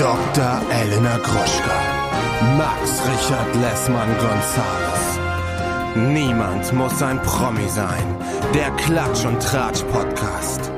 [0.00, 0.62] Dr.
[0.70, 1.78] Elena Gruschka.
[2.56, 5.18] Max Richard Lessmann Gonzales.
[5.94, 8.16] Niemand muss ein Promi sein.
[8.54, 10.72] Der Klatsch und Tratsch Podcast.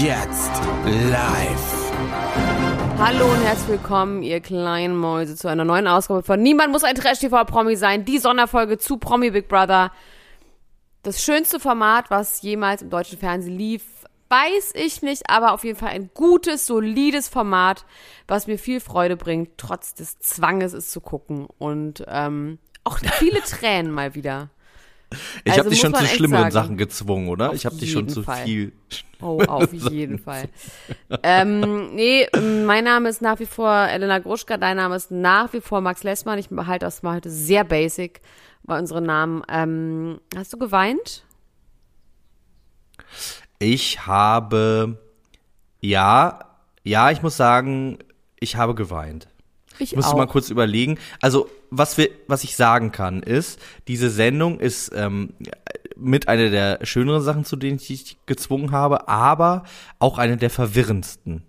[0.00, 0.52] Jetzt
[0.86, 1.92] live.
[2.98, 6.94] Hallo und herzlich willkommen, ihr kleinen Mäuse, zu einer neuen Ausgabe von Niemand muss ein
[6.94, 8.06] Trash-TV-Promi sein.
[8.06, 9.92] Die Sonderfolge zu Promi Big Brother.
[11.02, 13.82] Das schönste Format, was jemals im deutschen Fernsehen lief,
[14.32, 17.84] weiß ich nicht, aber auf jeden Fall ein gutes, solides Format,
[18.26, 21.46] was mir viel Freude bringt, trotz des Zwanges es zu gucken.
[21.58, 24.48] Und ähm, auch viele Tränen mal wieder.
[25.44, 26.66] Ich Also habe dich schon zu schlimmeren sagen.
[26.68, 27.50] Sachen gezwungen, oder?
[27.50, 28.44] Auf ich habe dich schon zu Fall.
[28.46, 28.72] viel.
[29.20, 30.48] Oh, auf jeden Fall.
[31.22, 32.26] Ähm, nee,
[32.64, 36.02] mein Name ist nach wie vor Elena Gruschka, dein Name ist nach wie vor Max
[36.02, 36.38] Lessmann.
[36.38, 38.22] Ich halte das mal heute sehr basic
[38.62, 39.42] bei unseren Namen.
[39.50, 41.24] Ähm, hast du geweint?
[43.62, 44.98] Ich habe,
[45.80, 46.40] ja,
[46.82, 47.98] ja, ich muss sagen,
[48.40, 49.28] ich habe geweint.
[49.78, 50.16] Ich Ich musste auch.
[50.16, 50.98] mal kurz überlegen.
[51.20, 55.34] Also, was wir, was ich sagen kann, ist, diese Sendung ist ähm,
[55.94, 59.62] mit einer der schöneren Sachen, zu denen ich dich gezwungen habe, aber
[60.00, 61.44] auch eine der verwirrendsten.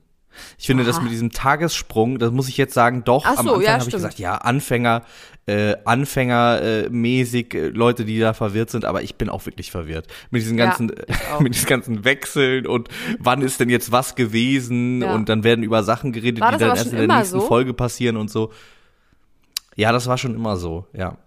[0.57, 1.03] Ich finde, das Aha.
[1.03, 3.83] mit diesem Tagessprung, das muss ich jetzt sagen, doch, Ach am so, Anfang ja, habe
[3.83, 5.03] ich gesagt, ja, Anfänger,
[5.45, 10.07] äh, Anfängermäßig, äh, Leute, die da verwirrt sind, aber ich bin auch wirklich verwirrt.
[10.31, 10.91] Mit diesen Ja, ganzen,
[11.33, 11.39] auch.
[11.39, 12.89] mit diesen ganzen Wechseln und
[13.19, 15.13] wann ist denn jetzt was gewesen Ja.
[15.13, 17.47] und dann werden über Sachen geredet, die das dann erst in der nächsten so?
[17.47, 18.51] Folge passieren und so.
[19.75, 21.17] Ja, das war schon immer so, ja.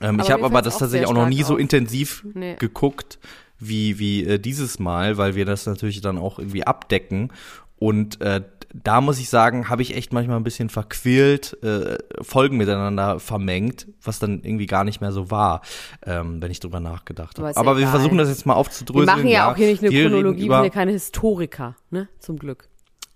[0.00, 1.60] Ähm, ich habe aber das tatsächlich auch noch nie so auf.
[1.60, 2.56] intensiv Nee.
[2.58, 3.18] geguckt
[3.58, 7.32] wie, wie äh, dieses Mal, weil wir das natürlich dann auch irgendwie abdecken.
[7.78, 8.42] Und äh,
[8.74, 13.86] da muss ich sagen, habe ich echt manchmal ein bisschen verquält, äh, Folgen miteinander vermengt,
[14.02, 15.62] was dann irgendwie gar nicht mehr so war,
[16.04, 17.54] ähm, wenn ich drüber nachgedacht Aber habe.
[17.54, 19.06] ja Aber wir versuchen das jetzt mal Wir aufzudröseln.
[19.06, 22.08] machen ja, auch hier nicht eine wir Chronologie, wir sind ja keine Hystoriker, ne?
[22.18, 22.68] Zum Glück.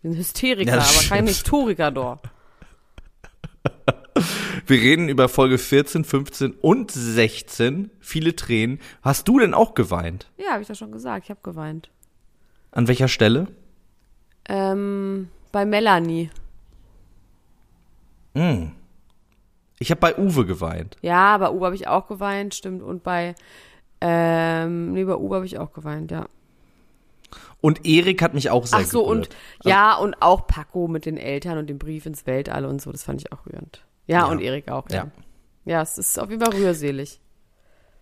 [0.02, 1.28] Wir sind Hysteriker, Ja, das aber kein stimmt.
[1.28, 2.28] Historiker dort.
[4.66, 7.90] Wir reden über Folge 14, 15 und 16.
[8.00, 8.78] Viele Tränen.
[9.02, 10.30] Hast du denn auch geweint?
[10.38, 11.90] Ja, habe ich doch schon gesagt, ich habe geweint.
[12.70, 13.48] An welcher Stelle?
[14.50, 16.28] Ähm, bei Melanie.
[19.78, 20.96] Ich habe bei Uwe geweint.
[21.02, 22.82] Ja, bei Uwe habe ich auch geweint, stimmt.
[22.82, 23.34] Und bei,
[24.00, 26.26] ähm, nee, bei Uwe habe ich auch geweint, ja.
[27.60, 29.36] Und Erik hat mich auch sehr Ach so, und gerührt.
[29.64, 33.04] ja, und auch Paco mit den Eltern und dem Brief ins Weltall und so, das
[33.04, 33.84] fand ich auch rührend.
[34.06, 34.24] Ja, Ja.
[34.26, 34.96] und Erik auch, ja.
[35.04, 35.10] Ja.
[35.66, 37.20] Ja, es ist auf jeden Fall rührselig.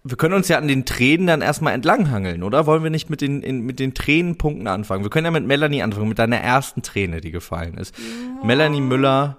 [0.04, 2.66] Wir können uns ja an den Tränen dann erstmal entlanghangeln, oder?
[2.66, 5.02] Wollen wir nicht mit den, in, mit den Tränenpunkten anfangen?
[5.02, 7.94] Wir können ja mit Melanie anfangen, mit deiner ersten Träne, die gefallen ist.
[8.42, 9.38] Melanie Müller.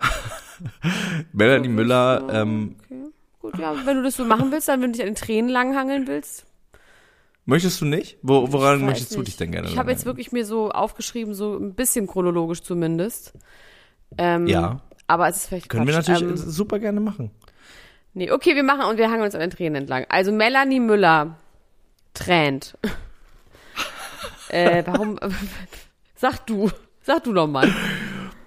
[1.32, 2.96] Melanie Müller, ähm, Okay.
[3.40, 5.48] Gut, ja, wenn du das so machen willst, dann wenn du dich an den Tränen
[5.50, 6.44] langhangeln willst.
[7.46, 8.18] möchtest du nicht?
[8.22, 9.28] Wo, woran möchtest du nicht.
[9.28, 13.32] dich denn gerne Ich habe jetzt wirklich mir so aufgeschrieben, so ein bisschen chronologisch zumindest.
[14.18, 14.80] Ähm, Ja.
[15.06, 16.08] Aber es ist vielleicht Können wir Quatsch.
[16.08, 17.30] natürlich Ähm, super gerne machen.
[18.14, 20.04] Nee, okay, wir machen und wir hangeln uns an den Tränen entlang.
[20.08, 21.36] Also Melanie Müller
[22.14, 22.76] tränt.
[24.48, 25.18] äh, warum?
[26.16, 26.70] Sag du.
[27.02, 27.68] Sag du noch mal.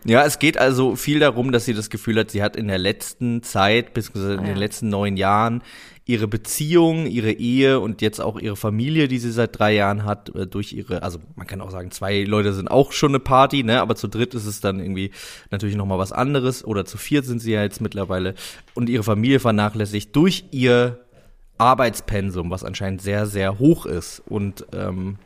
[0.05, 2.77] Ja, es geht also viel darum, dass sie das Gefühl hat, sie hat in der
[2.77, 4.59] letzten Zeit, beziehungsweise in Ah, den ja.
[4.59, 5.63] letzten neun Jahren,
[6.05, 10.35] ihre Beziehung, ihre Ehe und jetzt auch ihre Familie, die sie seit drei Jahren hat,
[10.35, 13.63] äh, durch ihre, also man kann auch sagen, zwei Leute sind auch schon eine Party,
[13.63, 15.11] ne, aber zu dritt ist es dann irgendwie
[15.49, 16.65] natürlich nochmal was anderes.
[16.65, 18.35] Oder zu viert sind sie ja jetzt mittlerweile.
[18.73, 20.99] Und ihre Familie vernachlässigt durch ihr
[21.57, 24.21] Arbeitspensum, was anscheinend sehr, sehr hoch ist.
[24.27, 25.17] Und ähm,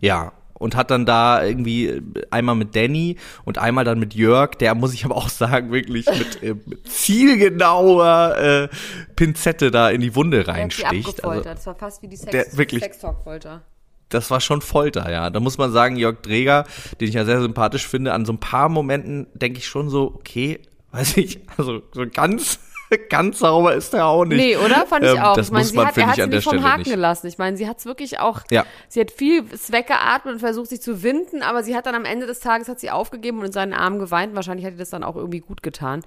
[0.00, 2.00] ja, und hat dann da irgendwie
[2.30, 6.06] einmal mit Danny und einmal dann mit Jörg, der muss ich aber auch sagen, wirklich
[6.06, 8.68] mit, äh, mit zielgenauer äh,
[9.16, 11.24] Pinzette da in die Wunde reinsticht.
[11.24, 13.62] Also, das war fast wie die Sex der- wirklich- Sextalk-Folter.
[14.08, 15.30] das war schon Folter, ja.
[15.30, 16.64] Da muss man sagen, Jörg Dreger,
[17.00, 20.14] den ich ja sehr sympathisch finde, an so ein paar Momenten denke ich schon so,
[20.14, 20.60] okay,
[20.92, 22.58] weiß ich, also so ganz,
[23.08, 24.38] ganz sauber ist er auch nicht.
[24.38, 24.86] Nee, oder?
[24.86, 25.34] Fand ich Ähm, auch.
[25.36, 26.90] Das ich meine, muss sie man, hat, er hat sie nicht vom Haken nicht.
[26.90, 27.26] gelassen.
[27.26, 28.64] Ich meine, sie hat es wirklich auch, Ja.
[28.88, 32.26] sie hat viel weggeatmet und versucht, sich zu winden, aber sie hat dann am Ende
[32.26, 34.34] des Tages hat sie aufgegeben und in seinen Armen geweint.
[34.34, 36.02] Wahrscheinlich hat ihr das dann auch irgendwie gut getan.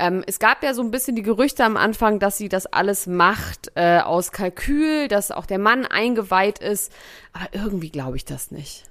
[0.00, 3.08] Ähm, es gab ja so ein bisschen die Gerüchte am Anfang, dass sie das alles
[3.08, 6.92] macht äh, aus Kalkül, dass auch der Mann eingeweiht ist.
[7.32, 8.84] Aber irgendwie glaube ich das nicht.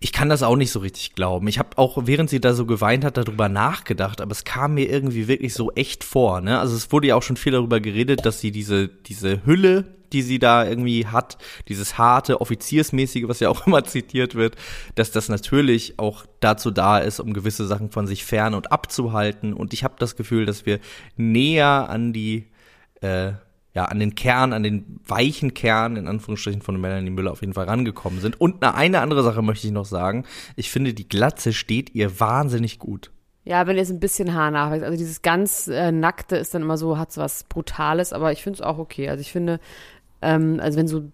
[0.00, 1.48] Ich kann das auch nicht so richtig glauben.
[1.48, 4.88] Ich habe auch, während sie da so geweint hat, darüber nachgedacht, aber es kam mir
[4.88, 6.40] irgendwie wirklich so echt vor.
[6.40, 6.60] Ne?
[6.60, 10.22] Also es wurde ja auch schon viel darüber geredet, dass sie diese, diese Hülle, die
[10.22, 14.54] sie da irgendwie hat, dieses harte, offiziersmäßige, was ja auch immer zitiert wird,
[14.94, 19.52] dass das natürlich auch dazu da ist, um gewisse Sachen von sich fern und abzuhalten.
[19.52, 20.78] Und ich habe das Gefühl, dass wir
[21.16, 22.46] näher an die
[23.00, 23.32] äh,
[23.74, 27.54] ja, an den Kern, an den weichen Kern, in Anführungsstrichen, von Melanie Müller auf jeden
[27.54, 28.40] Fall rangekommen sind.
[28.40, 30.24] Und eine, eine andere Sache möchte ich noch sagen.
[30.56, 33.10] Ich finde, die Glatze steht ihr wahnsinnig gut.
[33.44, 34.84] Ja, wenn jetzt ein bisschen Haar nachwächst.
[34.84, 38.42] Also dieses ganz äh, Nackte ist dann immer so, hat so was Brutales, aber ich
[38.42, 39.08] finde es auch okay.
[39.08, 39.60] Also ich finde,
[40.20, 41.04] ähm, also wenn so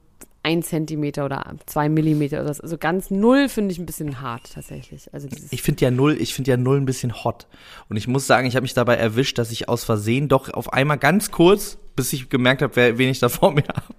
[0.42, 4.52] ein Zentimeter oder zwei Millimeter oder so, also ganz null finde ich ein bisschen hart
[4.52, 5.12] tatsächlich.
[5.12, 7.46] Also Ich finde ja null, ich finde ja null ein bisschen hot.
[7.88, 10.72] Und ich muss sagen, ich habe mich dabei erwischt, dass ich aus Versehen doch auf
[10.72, 13.94] einmal ganz kurz, bis ich gemerkt habe, wer, wen ich da vor mir habe,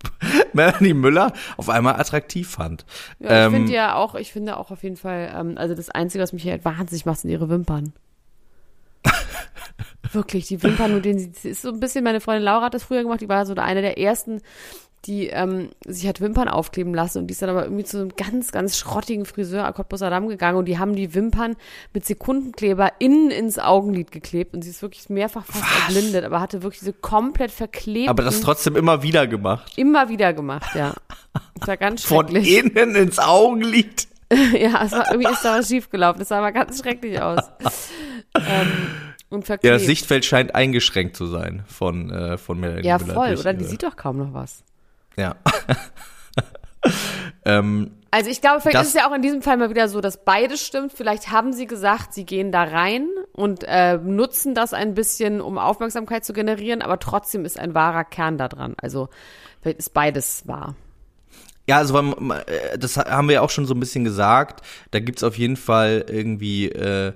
[0.54, 2.86] Melanie Müller auf einmal attraktiv fand.
[3.20, 5.90] Ja, ich Ähm, finde ja auch, ich finde auch auf jeden Fall, ähm, also das
[5.90, 7.94] Einzige, was mich hier halt wahnsinnig macht, sind ihre Wimpern.
[10.12, 12.84] Wirklich, die Wimpern, denen sie, sie ist so ein bisschen, meine Freundin Laura hat das
[12.84, 14.42] früher gemacht, die war so eine der ersten,
[15.06, 18.16] die ähm, sich hat Wimpern aufkleben lassen und die ist dann aber irgendwie zu einem
[18.16, 21.56] ganz, ganz schrottigen Friseur Cottbus Adam gegangen und die haben die Wimpern
[21.94, 26.64] mit Sekundenkleber innen ins Augenlid geklebt und sie ist wirklich mehrfach fast erblindet, aber hatte
[26.64, 29.74] wirklich diese komplett verklebten, aber das trotzdem immer wieder gemacht.
[29.78, 30.94] immer wieder gemacht, ja.
[31.60, 32.58] Das war ganz Von schrecklich.
[32.58, 34.08] innen ins Augenlid.
[34.58, 36.20] Ja, es war, irgendwie ist da was schiefgelaufen.
[36.20, 37.40] Das sah aber ganz schrecklich aus.
[38.36, 38.68] ähm,
[39.30, 39.76] und Ja, verklebt.
[39.76, 43.54] das Sichtfeld scheint eingeschränkt zu sein von, äh, von Melanie ja, voll, oder?
[43.54, 44.64] Die sieht doch kaum noch was.
[45.18, 45.36] Ja.
[47.46, 49.88] ähm, Also ich glaube, vielleicht Das- ist es ja auch in diesem Fall mal wieder
[49.88, 50.94] so, dass beides stimmt.
[50.94, 55.58] Vielleicht haben sie gesagt, sie gehen da rein und äh, nutzen das ein bisschen, um
[55.58, 58.76] Aufmerksamkeit zu generieren, aber trotzdem ist ein wahrer Kern da dran.
[58.82, 59.10] Also
[59.62, 60.76] vielleicht ist beides wahr.
[61.68, 64.62] Ja, also äh, das haben wir ja auch schon so ein bisschen gesagt.
[64.92, 67.14] Da gibt's auf jeden Fall irgendwie äh,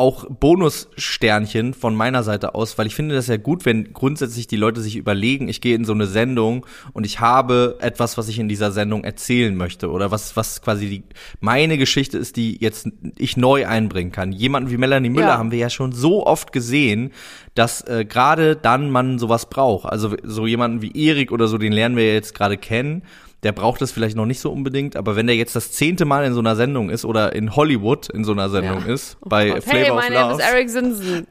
[0.00, 4.56] auch Bonussternchen von meiner Seite aus, weil ich finde das ja gut, wenn grundsätzlich die
[4.56, 8.38] Leute sich überlegen, ich gehe in so eine Sendung und ich habe etwas, was ich
[8.38, 11.02] in dieser Sendung erzählen möchte oder was was quasi die
[11.40, 12.88] meine Geschichte ist, die jetzt
[13.18, 14.32] ich neu einbringen kann.
[14.32, 15.38] Jemanden wie Melanie Müller Ja.
[15.38, 17.12] haben wir ja schon so oft gesehen,
[17.54, 19.86] dass äh, gerade dann man sowas braucht.
[19.86, 23.02] Also so jemanden wie Erik oder so, den lernen wir ja jetzt gerade kennen.
[23.42, 26.24] Der braucht das vielleicht noch nicht so unbedingt, aber wenn der jetzt das zehnte Mal
[26.26, 28.92] in so einer Sendung ist oder in Hollywood in so einer Sendung Ja.
[28.92, 29.62] ist, bei Gott.
[29.64, 30.42] Flavor hey, of my name Love.
[30.42, 31.26] is Eric Sinsen.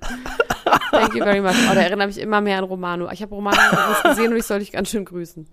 [0.92, 1.54] Thank you very much.
[1.70, 3.10] Oh, da erinnere mich immer mehr an Romano.
[3.12, 3.58] Ich habe Romano
[4.04, 5.48] gesehen und ich soll dich ganz schön grüßen.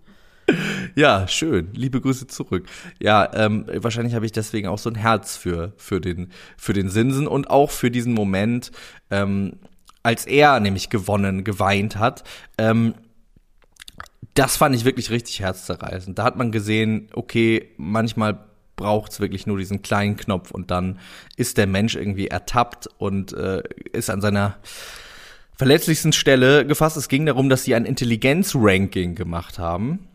[0.95, 1.69] Ja, schön.
[1.75, 2.67] Liebe Grüße zurück.
[3.01, 6.89] Ja, ähm, wahrscheinlich habe ich deswegen auch so ein Herz für, für, den, für den
[6.89, 8.71] Sinsen und auch für diesen Moment,
[9.11, 9.55] ähm,
[10.03, 12.23] als er nämlich gewonnen, geweint hat.
[12.59, 12.95] Ähm,
[14.39, 16.19] das fand ich wirklich richtig herzzerreißend.
[16.19, 18.39] Da hat man gesehen, okay, manchmal
[18.77, 20.99] braucht's wirklich nur diesen kleinen Knopf und dann
[21.37, 23.63] ist der Mensch irgendwie ertappt und äh,
[23.93, 24.57] ist an seiner
[25.57, 26.99] verletzlichsten Stelle gefasst.
[26.99, 30.07] Es ging darum, dass sie ein Intelligenz-Ranking gemacht haben.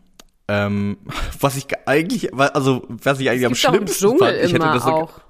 [0.46, 0.98] Ähm,
[1.40, 5.20] was ich eigentlich, also was ich eigentlich am schlimmsten fand, ich hätte das so, auch.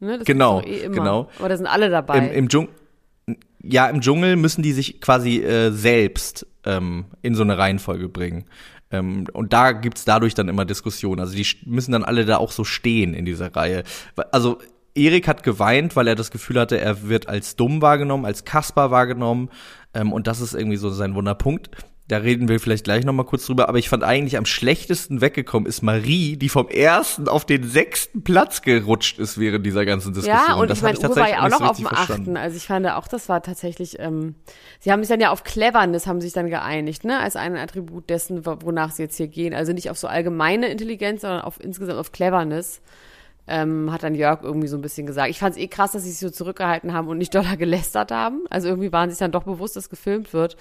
[0.00, 1.28] Ne, das Genau, eh genau.
[1.38, 2.18] Aber da sind alle dabei.
[2.18, 2.70] im, im Dschungel,
[3.62, 8.44] ja, im Dschungel müssen die sich quasi äh, selbst ähm, in so eine Reihenfolge bringen.
[8.90, 11.20] Ähm, und da gibt's dadurch dann immer Diskussionen.
[11.20, 13.84] Also die müssen dann alle da auch so stehen in dieser Reihe.
[14.32, 14.58] Also
[14.94, 18.90] Erik hat geweint, weil er das Gefühl hatte, er wird als dumm wahrgenommen, als Kasper
[18.90, 19.50] wahrgenommen.
[19.94, 21.70] Ähm, und das ist irgendwie so sein Wunderpunkt.
[22.10, 23.68] Da reden wir vielleicht gleich noch mal kurz drüber.
[23.68, 28.24] Aber ich fand eigentlich am schlechtesten weggekommen ist Marie, die vom ersten auf den sechsten
[28.24, 30.44] Platz gerutscht ist während dieser ganzen Diskussion.
[30.48, 32.36] Ja, und das ich meine, Uwe war ja auch so noch auf dem achten.
[32.36, 34.34] Also ich fand auch, das war tatsächlich, ähm,
[34.80, 38.10] sie haben sich dann ja auf Cleverness haben sich dann geeinigt, ne, als ein Attribut
[38.10, 39.54] dessen, wo- wonach sie jetzt hier gehen.
[39.54, 42.80] Also nicht auf so allgemeine Intelligenz, sondern auf insgesamt auf Cleverness.
[43.48, 45.30] Ähm, hat dann Jörg irgendwie so ein bisschen gesagt.
[45.30, 48.10] Ich fand es eh krass, dass sie sich so zurückgehalten haben und nicht doller gelästert
[48.12, 48.42] haben.
[48.50, 50.56] Also irgendwie waren sie sich dann doch bewusst, dass gefilmt wird.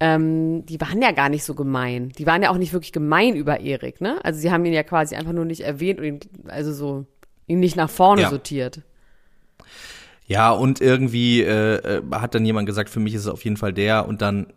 [0.00, 2.10] Ähm, die waren ja gar nicht so gemein.
[2.10, 4.18] Die waren ja auch nicht wirklich gemein über Erik, ne?
[4.24, 7.06] Also sie haben ihn ja quasi einfach nur nicht erwähnt und ihn, also so,
[7.48, 8.30] ihn nicht nach vorne Ja.
[8.30, 8.82] sortiert.
[10.26, 13.56] Ja, und irgendwie äh, äh, hat dann jemand gesagt, für mich ist es auf jeden
[13.56, 14.52] Fall der und dann,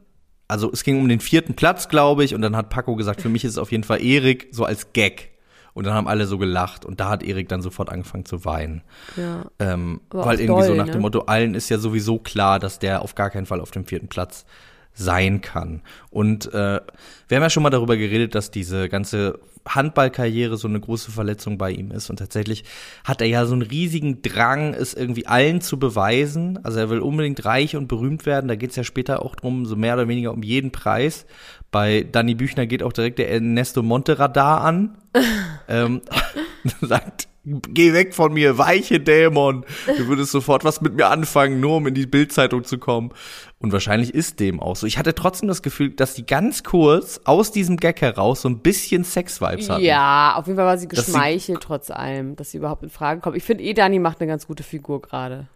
[0.47, 3.29] also es ging um den vierten Platz, glaube ich, und dann hat Paco gesagt, für
[3.29, 5.29] mich ist es auf jeden Fall Erik, so als Gag.
[5.73, 8.83] Und dann haben alle so gelacht und da hat Erik dann sofort angefangen zu weinen.
[9.15, 9.45] Ja.
[9.59, 10.91] Ähm, weil irgendwie so doll, nach ne?
[10.91, 13.85] dem Motto, allen ist ja sowieso klar, dass der auf gar keinen Fall auf dem
[13.85, 14.45] vierten Platz
[14.93, 15.81] sein kann.
[16.09, 16.81] Und äh,
[17.27, 21.57] wir haben ja schon mal darüber geredet, dass diese ganze Handballkarriere so eine große Verletzung
[21.57, 22.09] bei ihm ist.
[22.09, 22.63] Und tatsächlich
[23.03, 26.59] hat er ja so einen riesigen Drang, es irgendwie allen zu beweisen.
[26.63, 28.47] Also er will unbedingt reich und berühmt werden.
[28.47, 31.25] Da geht es ja später auch drum, so mehr oder weniger um jeden Preis.
[31.69, 34.97] Bei Danny Büchner geht auch direkt der Ernesto Monte Radar an.
[35.67, 36.01] ähm,
[36.81, 39.65] sagt, geh weg von mir, weiche Dämon.
[39.97, 43.11] Du würdest sofort was mit mir anfangen, nur um in die Bildzeitung zu kommen.
[43.59, 44.87] Und wahrscheinlich ist dem auch so.
[44.87, 48.59] Ich hatte trotzdem das Gefühl, dass die ganz kurz aus diesem Gag heraus so ein
[48.59, 49.83] bisschen Sex-Vibes hatten.
[49.83, 52.89] Ja, auf jeden Fall war sie Dass sie- geschmeichelt trotz allem, dass sie überhaupt in
[52.89, 53.35] Frage kommt.
[53.37, 55.47] Ich finde eh, Dani macht eine ganz gute Figur gerade.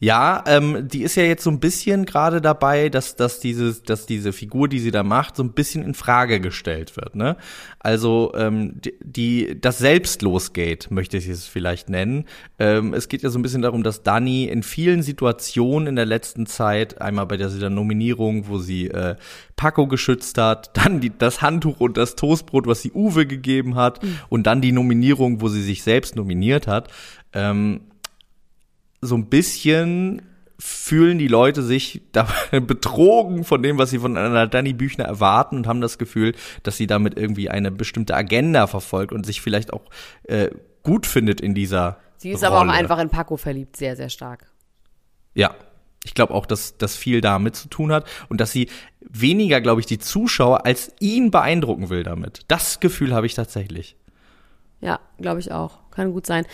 [0.00, 4.06] Ja, ähm, die ist ja jetzt so ein bisschen gerade dabei, dass, dass, dieses, dass
[4.06, 7.16] diese Figur, die sie da macht, so ein bisschen in Frage gestellt wird.
[7.16, 7.36] Ne?
[7.80, 12.26] Also ähm, die, die das Selbstlosgate, möchte ich es vielleicht nennen.
[12.60, 16.06] Ähm, es geht ja so ein bisschen darum, dass Dani in vielen Situationen in der
[16.06, 19.16] letzten Zeit, einmal bei der, der Nominierung, wo sie äh,
[19.56, 24.04] Paco geschützt hat, dann die, das Handtuch und das Toastbrot, was sie Uwe gegeben hat,
[24.04, 24.18] mhm.
[24.28, 26.88] und dann die Nominierung, wo sie sich selbst nominiert hat.
[27.32, 27.80] Ähm,
[29.00, 30.22] so ein bisschen
[30.58, 32.02] fühlen die Leute sich
[32.50, 36.76] betrogen von dem, was sie von einer Danny Büchner erwarten und haben das Gefühl, dass
[36.76, 39.84] sie damit irgendwie eine bestimmte Agenda verfolgt und sich vielleicht auch
[40.24, 40.50] äh,
[40.82, 42.56] gut findet in dieser Sie ist Rolle.
[42.56, 44.50] aber auch einfach in Paco verliebt, sehr, sehr stark.
[45.34, 45.54] Ja,
[46.04, 48.68] ich glaube auch, dass das viel damit zu tun hat und dass sie
[49.00, 52.40] weniger, glaube ich, die Zuschauer als ihn beeindrucken will damit.
[52.48, 53.96] Das Gefühl habe ich tatsächlich.
[54.80, 55.78] Ja, glaube ich auch.
[55.90, 56.46] Kann gut sein.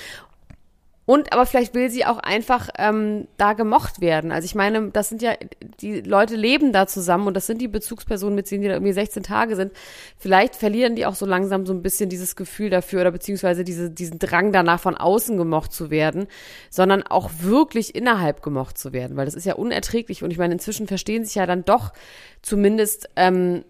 [1.07, 4.33] Und aber vielleicht will sie auch einfach ähm, da gemocht werden.
[4.33, 5.35] Also ich meine, das sind ja,
[5.81, 8.93] die Leute leben da zusammen und das sind die Bezugspersonen, mit denen die da irgendwie
[8.93, 9.73] 16 Tage sind.
[10.17, 13.91] Vielleicht verlieren die auch so langsam so ein bisschen dieses Gefühl dafür oder beziehungsweise diese,
[13.91, 16.27] diesen Drang danach von außen gemocht zu werden,
[16.71, 20.23] sondern auch wirklich innerhalb gemocht zu werden, weil das ist ja unerträglich.
[20.23, 21.93] Und ich meine, inzwischen verstehen sich ja dann doch
[22.41, 23.65] zumindest ähm,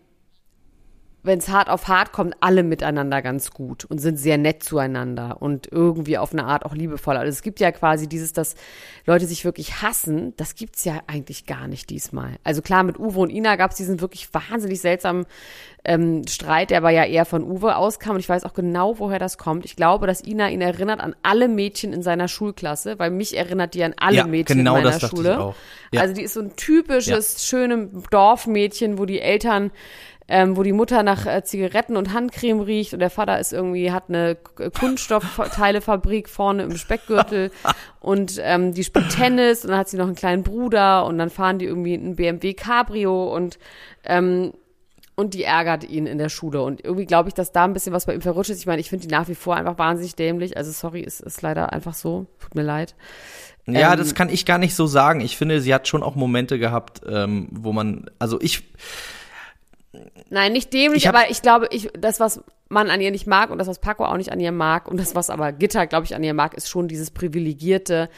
[1.25, 5.41] wenn es hart auf hart kommt, alle miteinander ganz gut und sind sehr nett zueinander
[5.41, 7.17] und irgendwie auf eine Art auch liebevoll.
[7.17, 8.55] Also es gibt ja quasi dieses, dass
[9.07, 12.37] Leute sich wirklich hassen, das gibt's ja eigentlich gar nicht diesmal.
[12.45, 15.25] Also klar, mit Uwe und Ina gab's diesen wirklich wahnsinnig seltsamen
[15.87, 19.19] ähm, Streit, der aber ja eher von Uwe auskam und ich weiß auch genau, woher
[19.19, 19.65] das kommt.
[19.65, 23.75] Ich glaube, dass Ina ihn erinnert an alle Mädchen in seiner Schulklasse, weil mich erinnert
[23.75, 25.33] die an alle ja, Mädchen genau in meiner das Schule.
[25.33, 25.55] Ich auch.
[25.93, 26.01] Ja.
[26.01, 27.59] Also die ist so ein typisches, ja.
[27.59, 29.71] schönes Dorfmädchen, wo die Eltern
[30.27, 33.93] ähm, wo die Mutter nach äh, Zigaretten und Handcreme riecht und der Vater ist irgendwie,
[33.93, 34.37] hat eine
[34.79, 37.51] Kunststoffteilefabrik vorne im Speckgürtel
[38.01, 41.31] und ähm, die spielt Tennis und dann hat sie noch einen kleinen Bruder und dann
[41.31, 43.59] fahren die irgendwie ein BMW Cabrio und
[44.05, 44.53] ähm,
[45.17, 46.63] und die ärgert ihn in der Schule.
[46.63, 48.59] Und irgendwie glaube ich, dass da ein bisschen was bei ihm verrutscht ist.
[48.59, 50.57] Ich meine, ich finde die nach wie vor einfach wahnsinnig dämlich.
[50.57, 52.27] Also sorry, es ist leider einfach so.
[52.41, 52.97] Tut mir leid.
[53.67, 55.21] Ja, ähm, das kann ich gar nicht so sagen.
[55.21, 58.65] Ich finde, sie hat schon auch Momente gehabt, ähm, wo man, also ich,
[60.31, 63.51] Nein, nicht dämlich, ich aber ich glaube, ich, das, was man an ihr nicht mag
[63.51, 66.07] und das, was Paco auch nicht an ihr mag und das, was aber Gitter, glaube
[66.07, 68.09] ich, an ihr mag, ist schon dieses privilegierte,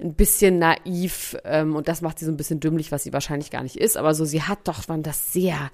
[0.00, 3.50] ein bisschen naiv ähm, und das macht sie so ein bisschen dümmlich, was sie wahrscheinlich
[3.50, 3.96] gar nicht ist.
[3.96, 5.70] Aber so, sie hat doch wann das sehr,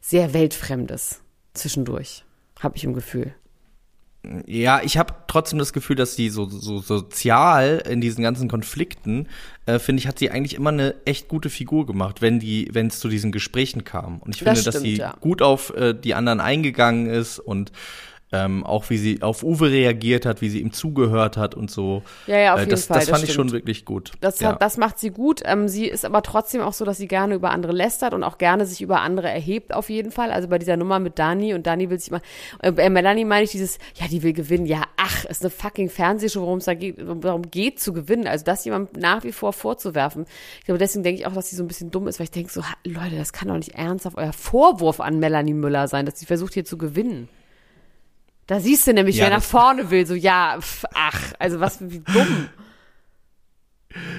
[0.00, 1.20] sehr weltfremdes
[1.54, 2.24] zwischendurch,
[2.60, 3.34] habe ich im Gefühl.
[4.46, 9.28] Ja, ich habe trotzdem das Gefühl, dass sie so, so sozial in diesen ganzen Konflikten,
[9.64, 12.88] äh, finde ich, hat sie eigentlich immer eine echt gute Figur gemacht, wenn die, wenn
[12.88, 14.18] es zu diesen Gesprächen kam.
[14.18, 15.16] Und ich finde, das stimmt, dass sie ja.
[15.20, 17.72] gut auf äh, die anderen eingegangen ist und
[18.32, 22.02] ähm, auch wie sie auf Uwe reagiert hat, wie sie ihm zugehört hat und so.
[22.26, 22.98] Ja, ja, auf äh, jeden das, Fall.
[23.00, 24.12] Das fand das ich schon wirklich gut.
[24.20, 24.52] Das, ja.
[24.52, 25.42] das macht sie gut.
[25.44, 28.38] Ähm, sie ist aber trotzdem auch so, dass sie gerne über andere lästert und auch
[28.38, 30.30] gerne sich über andere erhebt, auf jeden Fall.
[30.30, 32.22] Also bei dieser Nummer mit Dani und Dani will sich mal,
[32.62, 34.66] äh, Melanie meine ich dieses, ja, die will gewinnen.
[34.66, 38.28] Ja, ach, ist eine fucking Fernsehshow, worum es da geht, darum geht zu gewinnen.
[38.28, 40.26] Also das jemand nach wie vor vorzuwerfen.
[40.60, 42.30] Ich glaube, deswegen denke ich auch, dass sie so ein bisschen dumm ist, weil ich
[42.30, 46.20] denke so, Leute, das kann doch nicht ernsthaft euer Vorwurf an Melanie Müller sein, dass
[46.20, 47.28] sie versucht hier zu gewinnen.
[48.50, 51.78] Da siehst du nämlich, Ja, wer nach vorne will, so, ja, pf, ach, also was,
[51.88, 52.48] wie dumm.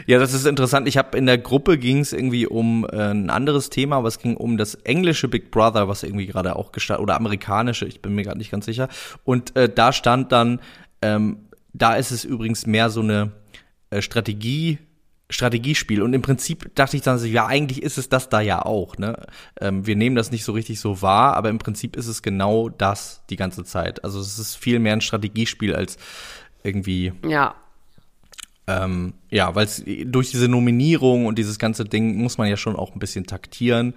[0.08, 0.88] Ja, das ist interessant.
[0.88, 4.20] Ich habe in der Gruppe ging es irgendwie um äh, ein anderes Thema, aber es
[4.20, 8.16] ging um das englische Big Brother, was irgendwie gerade auch gestartet oder amerikanische, ich bin
[8.16, 8.88] mir gerade nicht ganz sicher.
[9.26, 10.62] Und äh, da stand dann,
[11.02, 13.34] ähm, da ist es übrigens mehr so eine
[13.90, 14.78] äh, Strategie.
[15.32, 18.64] Strategiespiel und im Prinzip dachte ich dann so, ja, eigentlich ist es das da ja
[18.64, 19.26] auch, ne?
[19.60, 22.70] Ähm, wir nehmen das nicht so richtig so wahr, aber im Prinzip ist es genau
[22.70, 24.04] das die ganze Zeit.
[24.04, 25.98] Also es ist viel mehr ein Strategiespiel als
[26.64, 27.56] irgendwie Ja,
[28.68, 29.68] ähm, ja, weil
[30.06, 33.94] durch diese Nominierung und dieses ganze Ding muss man ja schon auch ein bisschen taktieren.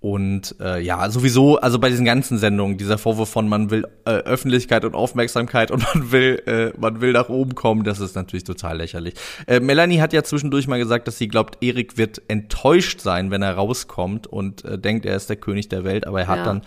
[0.00, 4.10] Und äh, ja, sowieso, also bei diesen ganzen Sendungen, dieser Vorwurf von man will äh,
[4.10, 8.44] Öffentlichkeit und Aufmerksamkeit und man will, äh, man will nach oben kommen, das ist natürlich
[8.44, 9.14] total lächerlich.
[9.48, 13.42] Äh, Melanie hat ja zwischendurch mal gesagt, dass sie glaubt, Erik wird enttäuscht sein, wenn
[13.42, 16.44] er rauskommt und äh, denkt, er ist der König der Welt, aber er hat Ja.
[16.44, 16.62] dann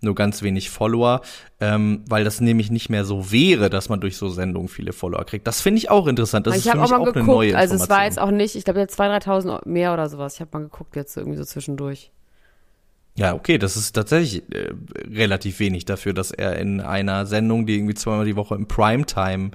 [0.00, 1.22] nur ganz wenig Follower,
[1.58, 5.24] ähm, weil das nämlich nicht mehr so wäre, dass man durch so Sendungen viele Follower
[5.24, 5.46] kriegt.
[5.48, 6.46] Das finde ich auch interessant.
[6.46, 8.04] Das ich ist habe für auch mich mal auch eine geguckt, neue also es war
[8.04, 8.34] jetzt Information.
[8.34, 10.34] auch nicht, ich glaube jetzt 2.000, 3.000 mehr oder sowas.
[10.34, 12.12] Ich habe mal geguckt jetzt irgendwie so zwischendurch.
[13.16, 14.72] Ja, okay, das ist tatsächlich äh,
[15.10, 19.52] relativ wenig dafür, dass er in einer Sendung, die irgendwie zweimal die Woche im Primetime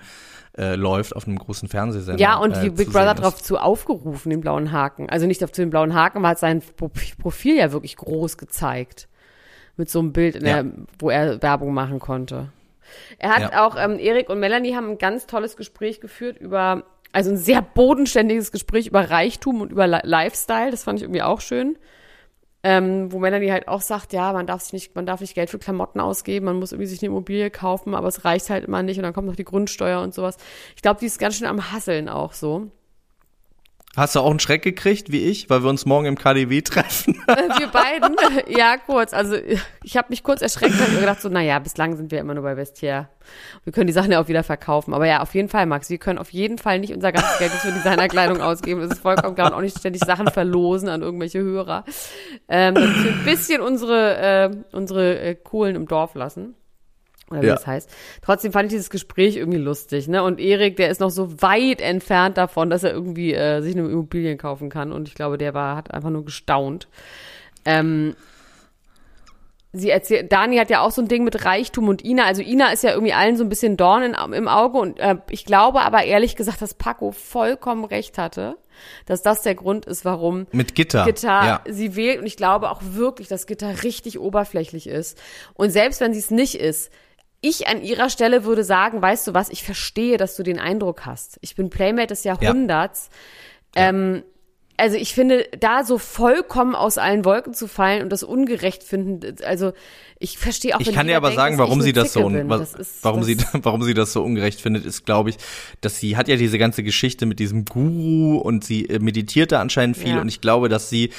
[0.57, 2.19] äh, läuft, auf einem großen Fernsehsender.
[2.19, 5.09] Ja, und äh, die Big Brother darauf zu aufgerufen, den blauen Haken.
[5.09, 8.37] Also nicht auf zu den blauen Haken, aber hat sein Pro- Profil ja wirklich groß
[8.37, 9.07] gezeigt.
[9.77, 10.63] Mit so einem Bild, Ja.
[10.63, 12.49] der, wo er Werbung machen konnte.
[13.19, 13.65] Er hat Ja.
[13.65, 17.61] auch, ähm, Erik und Melanie haben ein ganz tolles Gespräch geführt über also ein sehr
[17.61, 20.71] bodenständiges Gespräch über Reichtum und über Li Lifestyle.
[20.71, 21.77] Das fand ich irgendwie auch schön.
[22.63, 25.49] Ähm, wo Melanie halt auch sagt, ja, man darf sich nicht, man darf nicht Geld
[25.49, 28.83] für Klamotten ausgeben, man muss irgendwie sich eine Immobilie kaufen, aber es reicht halt immer
[28.83, 30.37] nicht und dann kommt noch die Grundsteuer und sowas.
[30.75, 32.69] Ich glaube, die ist ganz schön am Hasseln auch so.
[33.97, 37.21] Hast du auch einen Schreck gekriegt, wie ich, weil wir uns morgen im KDW treffen?
[37.27, 38.15] wir beiden?
[38.47, 39.13] Ja, kurz.
[39.13, 39.35] Also
[39.83, 42.55] ich habe mich kurz erschreckt und gedacht so, naja, bislang sind wir immer nur bei
[42.55, 43.09] Vestiaire.
[43.65, 44.93] Wir können die Sachen ja auch wieder verkaufen.
[44.93, 47.51] Aber ja, auf jeden Fall, Max, wir können auf jeden Fall nicht unser ganzes Geld
[47.51, 48.79] für Designerkleidung ausgeben.
[48.79, 51.83] Das ist vollkommen klar und auch nicht ständig Sachen verlosen an irgendwelche Hörer.
[52.47, 56.55] Ähm, dass wir ein bisschen unsere, äh, unsere äh, Kohlen im Dorf lassen
[57.31, 57.55] oder wie ja.
[57.55, 57.89] das heißt.
[58.21, 60.23] Trotzdem fand ich dieses Gespräch irgendwie lustig, ne?
[60.23, 63.87] Und Erik, der ist noch so weit entfernt davon, dass er irgendwie äh, sich eine
[63.87, 64.91] Immobilien kaufen kann.
[64.91, 66.87] Und ich glaube, der war, hat einfach nur gestaunt.
[67.65, 68.15] Ähm,
[69.73, 72.25] sie erzählt, Dani hat ja auch so ein Ding mit Reichtum und Ina.
[72.25, 75.17] Also Ina ist ja irgendwie allen so ein bisschen Dorn in, im Auge und äh,
[75.29, 78.57] ich glaube aber ehrlich gesagt, dass Paco vollkommen recht hatte,
[79.05, 81.61] dass das der Grund ist, warum mit Gitter, Gitter ja.
[81.69, 85.21] sie wählt und ich glaube auch wirklich, dass Gitter richtig oberflächlich ist
[85.53, 86.91] und selbst wenn sie es nicht ist,
[87.41, 91.05] ich an ihrer Stelle würde sagen, weißt du was, ich verstehe, dass du den Eindruck
[91.05, 91.39] hast.
[91.41, 93.09] Ich bin Playmate des Jahrhunderts.
[93.75, 93.89] Ja.
[93.89, 94.23] Ähm,
[94.77, 99.35] also ich finde, da so vollkommen aus allen Wolken zu fallen und das ungerecht finden,
[99.43, 99.73] also
[100.17, 100.79] ich verstehe auch.
[100.79, 103.37] Ich kann dir aber denkt, sagen, warum sie das so, was, das ist, warum sie,
[103.53, 105.37] warum sie das so ungerecht findet, ist, glaube ich,
[105.81, 109.97] dass sie hat ja diese ganze Geschichte mit diesem Guru und sie äh, meditierte anscheinend
[109.97, 110.21] viel ja.
[110.21, 111.11] und ich glaube, dass sie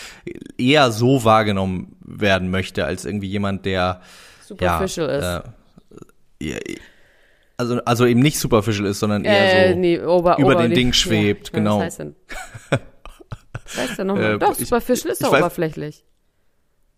[0.59, 4.01] eher so wahrgenommen werden möchte als irgendwie jemand, der
[4.45, 5.47] superficial ja, ist.
[5.47, 5.51] Äh,
[7.57, 10.73] also, also eben nicht superficial ist, sondern eher äh, so nee, ober, über ober, den
[10.73, 11.79] Ding schwebt, ja, genau.
[11.79, 12.17] Was heißt denn?
[13.65, 14.35] Was heißt denn nochmal?
[14.35, 16.05] Äh, doch, superficial ist doch oberflächlich.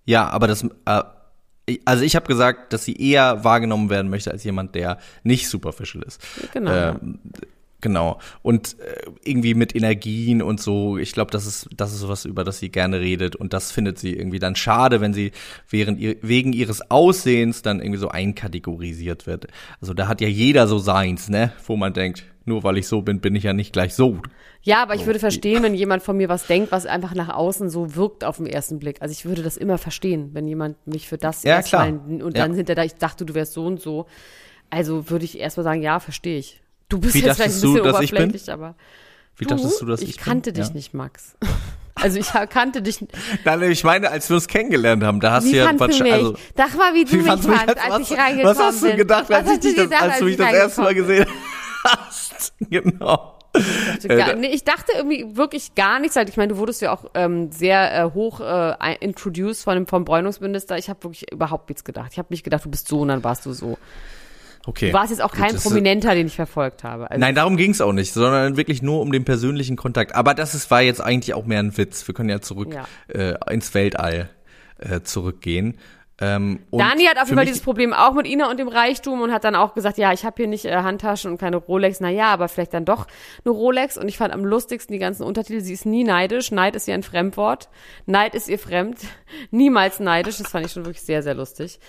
[0.06, 1.02] Ja, aber das, äh,
[1.84, 6.02] also ich habe gesagt, dass sie eher wahrgenommen werden möchte als jemand, der nicht superficial
[6.02, 6.20] ist.
[6.52, 6.72] Genau.
[6.72, 7.20] Ähm,
[7.84, 8.18] Genau.
[8.40, 10.96] Und äh, irgendwie mit Energien und so.
[10.96, 13.36] Ich glaube, das ist, das ist sowas, über das sie gerne redet.
[13.36, 15.32] Und das findet sie irgendwie dann schade, wenn sie
[15.68, 19.48] während ihr, wegen ihres Aussehens dann irgendwie so einkategorisiert wird.
[19.82, 21.52] Also da hat ja jeder so seins, ne?
[21.66, 24.16] Wo man denkt, nur weil ich so bin, bin ich ja nicht gleich so.
[24.62, 27.68] Ja, aber ich würde verstehen, wenn jemand von mir was denkt, was einfach nach außen
[27.68, 29.02] so wirkt auf den ersten Blick.
[29.02, 31.86] Also ich würde das immer verstehen, wenn jemand mich für das ja, klar.
[31.86, 32.62] und dann ja.
[32.62, 34.06] da, ich dachte, du wärst so und so.
[34.70, 36.62] Also würde ich erstmal sagen, ja, verstehe ich.
[36.88, 38.74] Du bist Wie jetzt vielleicht ein bisschen du, oberflächlich, aber.
[39.36, 40.62] Wie du, dachtest du, dass ich, ich kannte bin?
[40.62, 40.74] dich ja.
[40.74, 41.36] nicht, Max.
[41.96, 43.04] Also ich kannte dich.
[43.44, 46.12] Nein, ich meine, als wir uns kennengelernt haben, da hast wie du ja mich?
[46.12, 48.44] Also, Sag mal, wie du wie mich fandst, als, als ich reingekommen bin.
[48.44, 50.94] Was hast du gedacht, als, ich dich das, gedacht, als du mich das erste Mal
[50.94, 51.26] gesehen
[51.84, 52.52] hast?
[52.70, 53.38] genau.
[53.56, 56.16] Ich dachte, gar, nee, ich dachte irgendwie wirklich gar nichts.
[56.16, 59.86] Halt, ich meine, du wurdest ja auch ähm, sehr äh, hoch äh, introduced von dem
[59.86, 60.76] vom Bräunungsminister.
[60.76, 62.10] Ich habe wirklich überhaupt nichts gedacht.
[62.12, 63.78] Ich habe nicht gedacht, du bist so und dann warst du so.
[64.66, 64.88] Okay.
[64.88, 67.10] Du warst jetzt auch kein Gut, Prominenter, den ich verfolgt habe.
[67.10, 70.14] Also Nein, darum ging es auch nicht, sondern wirklich nur um den persönlichen Kontakt.
[70.14, 72.06] Aber das ist, war jetzt eigentlich auch mehr ein Witz.
[72.06, 72.86] Wir können ja zurück ja.
[73.08, 74.30] Äh, ins Weltall
[74.78, 75.78] äh, zurückgehen.
[76.20, 79.32] Ähm, Dani hat auf jeden Fall dieses Problem auch mit Ina und dem Reichtum und
[79.32, 81.98] hat dann auch gesagt, ja, ich habe hier nicht äh, Handtaschen und keine Rolex.
[82.00, 83.08] Na ja, aber vielleicht dann doch
[83.44, 83.98] eine Rolex.
[83.98, 85.60] Und ich fand am lustigsten die ganzen Untertitel.
[85.60, 86.52] Sie ist nie neidisch.
[86.52, 87.68] Neid ist ihr ein Fremdwort.
[88.06, 88.98] Neid ist ihr fremd.
[89.50, 90.38] Niemals neidisch.
[90.38, 91.80] Das fand ich schon wirklich sehr, sehr lustig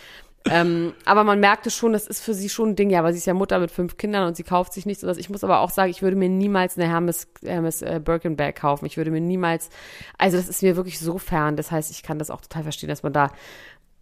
[0.51, 3.17] ähm, aber man merkte schon, das ist für sie schon ein Ding, ja, weil sie
[3.19, 5.03] ist ja Mutter mit fünf Kindern und sie kauft sich nichts.
[5.03, 8.85] Ich muss aber auch sagen, ich würde mir niemals eine Hermes, Hermes äh, Birkenbag kaufen.
[8.85, 9.69] Ich würde mir niemals,
[10.17, 11.55] also das ist mir wirklich so fern.
[11.55, 13.31] Das heißt, ich kann das auch total verstehen, dass man da,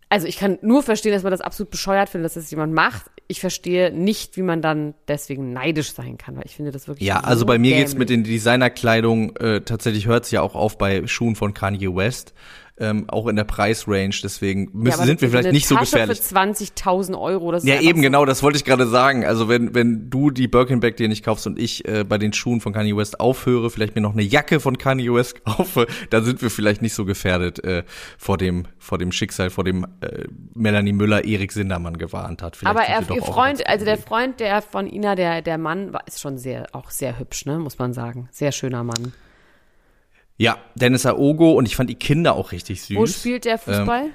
[0.10, 3.06] also ich kann nur verstehen, dass man das absolut bescheuert findet, dass das jemand macht.
[3.28, 7.08] Ich verstehe nicht, wie man dann deswegen neidisch sein kann, weil ich finde das wirklich
[7.08, 7.86] Ja, so also bei mir dämlich.
[7.86, 12.34] geht's mit den Designerkleidung, äh, tatsächlich hört's ja auch auf bei Schuhen von Kanye West
[12.78, 14.16] ähm, auch in der Preisrange.
[14.24, 16.20] Deswegen müssen, ja, sind wir vielleicht nicht so gefährlich.
[16.20, 17.52] für 20.000 Euro.
[17.52, 19.26] Das ja, eben genau, das wollte ich gerade sagen.
[19.26, 22.62] Also wenn, wenn du die Birkenback dir nicht kaufst und ich äh, bei den Schuhen
[22.62, 26.42] von Kanye West aufhöre, vielleicht mir noch eine Jacke von Kanye West kaufe, dann sind
[26.42, 27.84] wir vielleicht nicht so gefährdet äh,
[28.18, 32.56] vor dem vor dem Schicksal, vor dem äh, Melanie Müller Erik Sindermann gewarnt hat.
[32.56, 36.08] Vielleicht Aber er, ihr Freund, also der Freund, der von Ina, der der Mann, war
[36.08, 39.14] ist schon sehr auch sehr hübsch, ne, muss man sagen, sehr schöner Mann.
[40.38, 42.98] Ja, Dennis Aogo und ich fand die Kinder auch richtig süß.
[42.98, 44.06] Wo spielt der Fußball?
[44.06, 44.12] Ähm,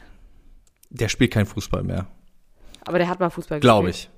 [0.91, 2.07] der spielt kein Fußball mehr.
[2.85, 4.11] Aber der hat mal Fußball Glaub gespielt.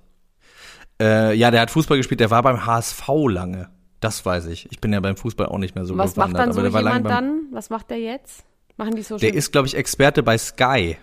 [0.98, 1.30] Glaube ich.
[1.32, 3.70] Äh, ja, der hat Fußball gespielt, der war beim HSV lange.
[4.00, 4.70] Das weiß ich.
[4.70, 7.48] Ich bin ja beim Fußball auch nicht mehr so Was macht dann so jemand dann?
[7.52, 8.44] Was macht der jetzt?
[8.76, 10.96] Machen die so Der ist, glaube ich, Experte bei Sky.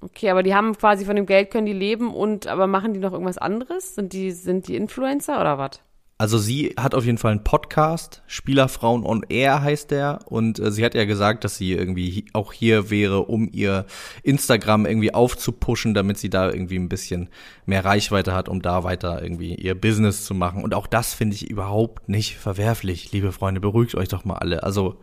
[0.00, 3.00] Okay, aber die haben quasi von dem Geld können die leben und aber machen die
[3.00, 3.94] noch irgendwas anderes?
[3.94, 5.80] Sind die, sind die Influencer oder was?
[6.16, 10.20] Also sie hat auf jeden Fall einen Podcast, Spielerfrauen on Air heißt der.
[10.26, 13.86] Und äh, sie hat ja gesagt, dass sie irgendwie auch hier wäre, um ihr
[14.22, 17.30] Instagram irgendwie aufzupushen, damit sie da irgendwie ein bisschen
[17.66, 20.62] mehr Reichweite hat, um da weiter irgendwie ihr Business zu machen.
[20.62, 23.60] Und auch das finde ich überhaupt nicht verwerflich, liebe Freunde.
[23.60, 24.62] Beruhigt euch doch mal alle.
[24.62, 25.00] Also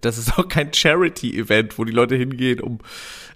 [0.00, 2.78] das ist auch kein Charity-Event, wo die Leute hingehen, um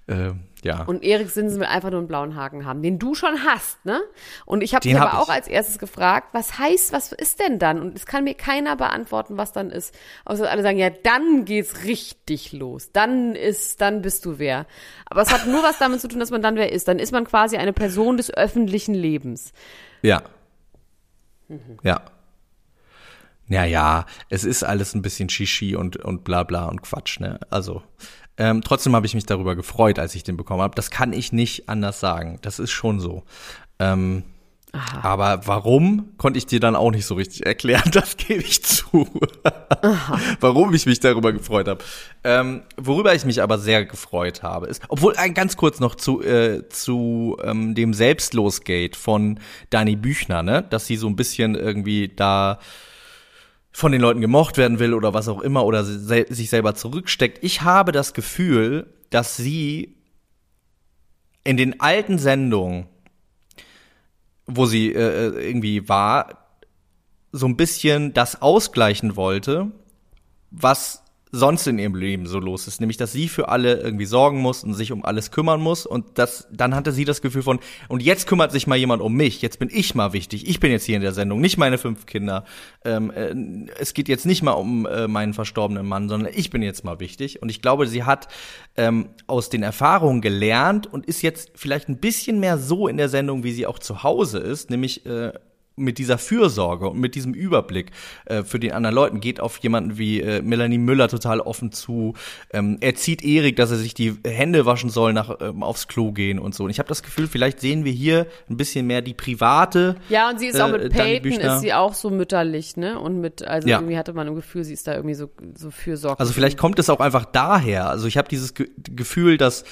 [0.07, 0.31] äh,
[0.63, 0.83] ja.
[0.83, 4.01] Und Erik Sinsen will einfach nur einen blauen Haken haben, den du schon hast, ne?
[4.45, 5.33] Und ich habe dich hab aber auch ich.
[5.33, 7.81] als erstes gefragt, was heißt, was ist denn dann?
[7.81, 9.93] Und es kann mir keiner beantworten, was dann ist.
[10.25, 12.91] Außer alle sagen, ja, dann geht's richtig los.
[12.91, 14.65] Dann ist, dann bist du wer.
[15.05, 16.87] Aber es hat nur was damit zu tun, dass man dann wer ist.
[16.87, 19.53] Dann ist man quasi eine Person des öffentlichen Lebens.
[20.01, 20.23] Ja.
[21.83, 22.01] Ja.
[23.49, 27.39] Ja, ja, es ist alles ein bisschen Shishi und, und bla bla und Quatsch, ne?
[27.49, 27.83] Also,
[28.37, 30.75] ähm, trotzdem habe ich mich darüber gefreut, als ich den bekommen habe.
[30.75, 32.39] Das kann ich nicht anders sagen.
[32.41, 33.23] Das ist schon so.
[33.79, 34.23] Ähm,
[35.03, 39.07] aber warum, konnte ich dir dann auch nicht so richtig erklären, das gebe ich zu.
[40.39, 41.83] warum ich mich darüber gefreut habe.
[42.23, 46.23] Ähm, worüber ich mich aber sehr gefreut habe, ist, obwohl äh, ganz kurz noch zu,
[46.23, 50.63] äh, zu ähm, dem Selbstlosgate von Dani Büchner, ne?
[50.67, 52.57] Dass sie so ein bisschen irgendwie da
[53.73, 57.43] von den Leuten gemocht werden will oder was auch immer oder se sich selber zurücksteckt.
[57.43, 59.97] Ich habe das Gefühl, dass sie
[61.43, 62.87] in den alten Sendungen,
[64.45, 66.47] wo sie äh, irgendwie war,
[67.31, 69.71] so ein bisschen das ausgleichen wollte,
[70.51, 71.02] was
[71.35, 74.63] sonst in ihrem Leben so los ist, nämlich dass sie für alle irgendwie sorgen muss
[74.63, 75.87] und sich um alles kümmern muss.
[75.87, 79.15] Und das dann hatte sie das Gefühl von und jetzt kümmert sich mal jemand um
[79.15, 81.79] mich, jetzt bin ich mal wichtig, ich bin jetzt hier in der Sendung, nicht meine
[81.79, 82.45] fünf Kinder,
[82.85, 83.33] ähm, äh,
[83.79, 86.99] es geht jetzt nicht mal um äh, meinen verstorbenen Mann, sondern ich bin jetzt mal
[86.99, 87.41] wichtig.
[87.41, 88.27] Und ich glaube, sie hat
[88.77, 93.09] ähm, aus den Erfahrungen gelernt und ist jetzt vielleicht ein bisschen mehr so in der
[93.09, 95.33] Sendung, wie sie auch zu Hause ist, nämlich äh,
[95.75, 97.91] mit dieser Fürsorge und mit diesem Überblick
[98.25, 102.13] äh, für den anderen Leuten geht auf jemanden wie äh, Melanie Müller total offen zu.
[102.51, 106.11] Ähm, er zieht Erik, dass er sich die Hände waschen soll, nach ähm, aufs Klo
[106.11, 106.65] gehen und so.
[106.65, 109.95] Und ich habe das Gefühl, vielleicht sehen wir hier ein bisschen mehr die private.
[110.09, 112.99] Ja, und sie ist auch Äh, mit Peyton, ist sie auch so mütterlich, ne?
[112.99, 113.77] Und mit, also Ja.
[113.79, 116.19] irgendwie hatte man ein Gefühl, sie ist da irgendwie so, so fürsorglich.
[116.19, 117.89] Also vielleicht kommt es auch einfach daher.
[117.89, 119.63] Also ich habe dieses Ge Gefühl, dass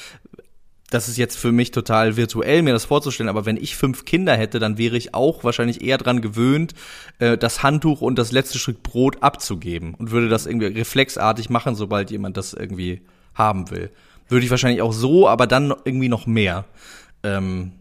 [0.92, 4.36] das ist jetzt für mich total virtuell, mir das vorzustellen, aber wenn ich fünf Kinder
[4.36, 6.76] hätte, dann wäre ich auch wahrscheinlich eher dran gewöhnt,
[7.20, 11.76] äh, das Handtuch und das letzte Stück Brot abzugeben und würde das irgendwie reflexartig machen,
[11.76, 13.02] sobald jemand das irgendwie
[13.34, 13.90] haben will.
[14.28, 16.66] Würde ich wahrscheinlich auch so, aber dann irgendwie noch mehr.
[17.24, 17.72] Ähm,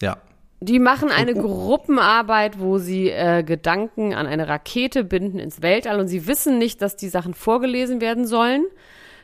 [0.00, 0.16] ja.
[0.60, 6.08] Die machen eine Gruppenarbeit, wo sie äh, Gedanken an eine Rakete binden ins Weltall und
[6.08, 8.64] sie wissen nicht, dass die Sachen vorgelesen werden sollen.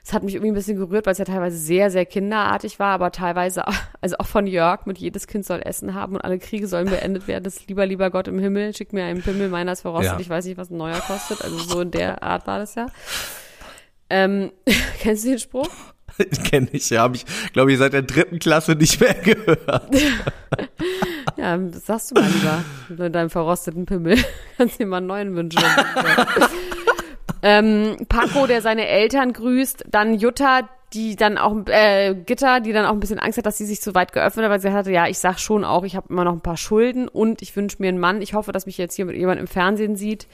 [0.04, 2.88] Das hat mich irgendwie ein bisschen gerührt, weil es ja teilweise sehr, sehr kinderartig war,
[2.88, 3.62] aber teilweise,
[4.00, 7.28] also auch von Jörg mit jedes Kind soll Essen haben und alle Kriege sollen beendet
[7.28, 7.44] werden.
[7.44, 10.20] Das lieber, lieber Gott im Himmel, schick mir einen Pimmel, meiner ist verrostet, Ja.
[10.20, 11.42] ich weiß nicht, was ein neuer kostet.
[11.42, 12.86] Also so in der Art war das ja.
[14.10, 14.50] Ähm,
[15.00, 15.68] kennst du den Spruch?
[16.50, 19.88] Kenne ich, ja, habe ich, glaube ich, seit der dritten Klasse nicht mehr gehört.
[21.38, 22.62] Ja, das sagst du mal lieber
[23.02, 24.22] mit deinem verrosteten Pimmel.
[24.58, 25.62] Kannst dir mal einen neuen wünschen.
[27.42, 32.84] Ähm, Paco, der seine Eltern grüßt, dann Jutta, die dann auch, äh, Gitter, die dann
[32.84, 34.92] auch ein bisschen Angst hat, dass sie sich zu weit geöffnet hat, weil sie hatte,
[34.92, 37.76] ja, ich sag schon auch, ich habe immer noch ein paar Schulden und ich wünsche
[37.80, 38.22] mir einen Mann.
[38.22, 40.28] Ich hoffe, dass mich jetzt hier mit jemandem im Fernsehen sieht,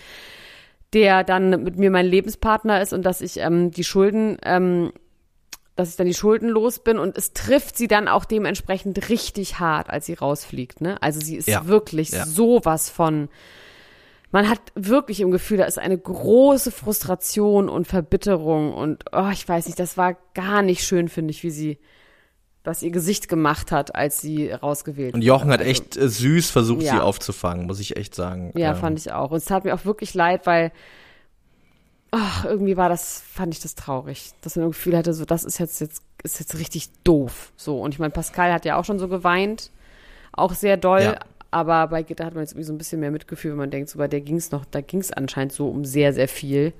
[0.92, 4.92] der dann mit mir mein Lebenspartner ist und dass ich ähm, die Schulden ähm,
[5.76, 9.60] dass ich dann die Schulden los bin und es trifft sie dann auch dementsprechend richtig
[9.60, 10.80] hart, als sie rausfliegt.
[10.80, 11.00] Ne?
[11.00, 12.26] Also sie ist Ja, wirklich ja.
[12.26, 13.28] sowas von.
[14.30, 19.48] Man hat wirklich im Gefühl, da ist eine große Frustration und Verbitterung und oh, ich
[19.48, 21.78] weiß nicht, das war gar nicht schön, finde ich, wie sie
[22.64, 25.70] was ihr Gesicht gemacht hat, als sie rausgewählt Und Jochen hat wurde.
[25.70, 26.92] echt äh, süß versucht, Ja.
[26.96, 28.52] sie aufzufangen, muss ich echt sagen.
[28.56, 29.30] Ja, Ähm, fand ich auch.
[29.30, 30.70] Und es tat mir auch wirklich leid, weil
[32.10, 35.44] ach, irgendwie war das, fand ich das traurig, dass man ein Gefühl hatte, so das
[35.44, 37.52] ist jetzt jetzt ist jetzt richtig doof.
[37.56, 39.70] So und ich meine, Pascal hat ja auch schon so geweint,
[40.32, 41.02] auch sehr doll.
[41.02, 41.18] Ja.
[41.50, 43.88] Aber bei Gitter hat man jetzt irgendwie so ein bisschen mehr Mitgefühl, wenn man denkt,
[43.88, 46.72] so bei der ging es noch, da ging es anscheinend so um sehr, sehr viel.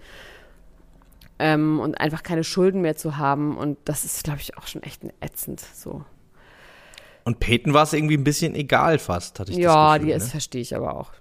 [1.39, 3.57] Ähm, und einfach keine Schulden mehr zu haben.
[3.57, 5.61] Und das ist, glaube ich, auch schon echt ätzend.
[5.61, 6.05] So.
[7.25, 10.07] Und Peyton war es irgendwie ein bisschen egal fast, hatte ich Ja, das Gefühl.
[10.09, 10.31] die ist, ne?
[10.31, 11.13] verstehe ich aber auch.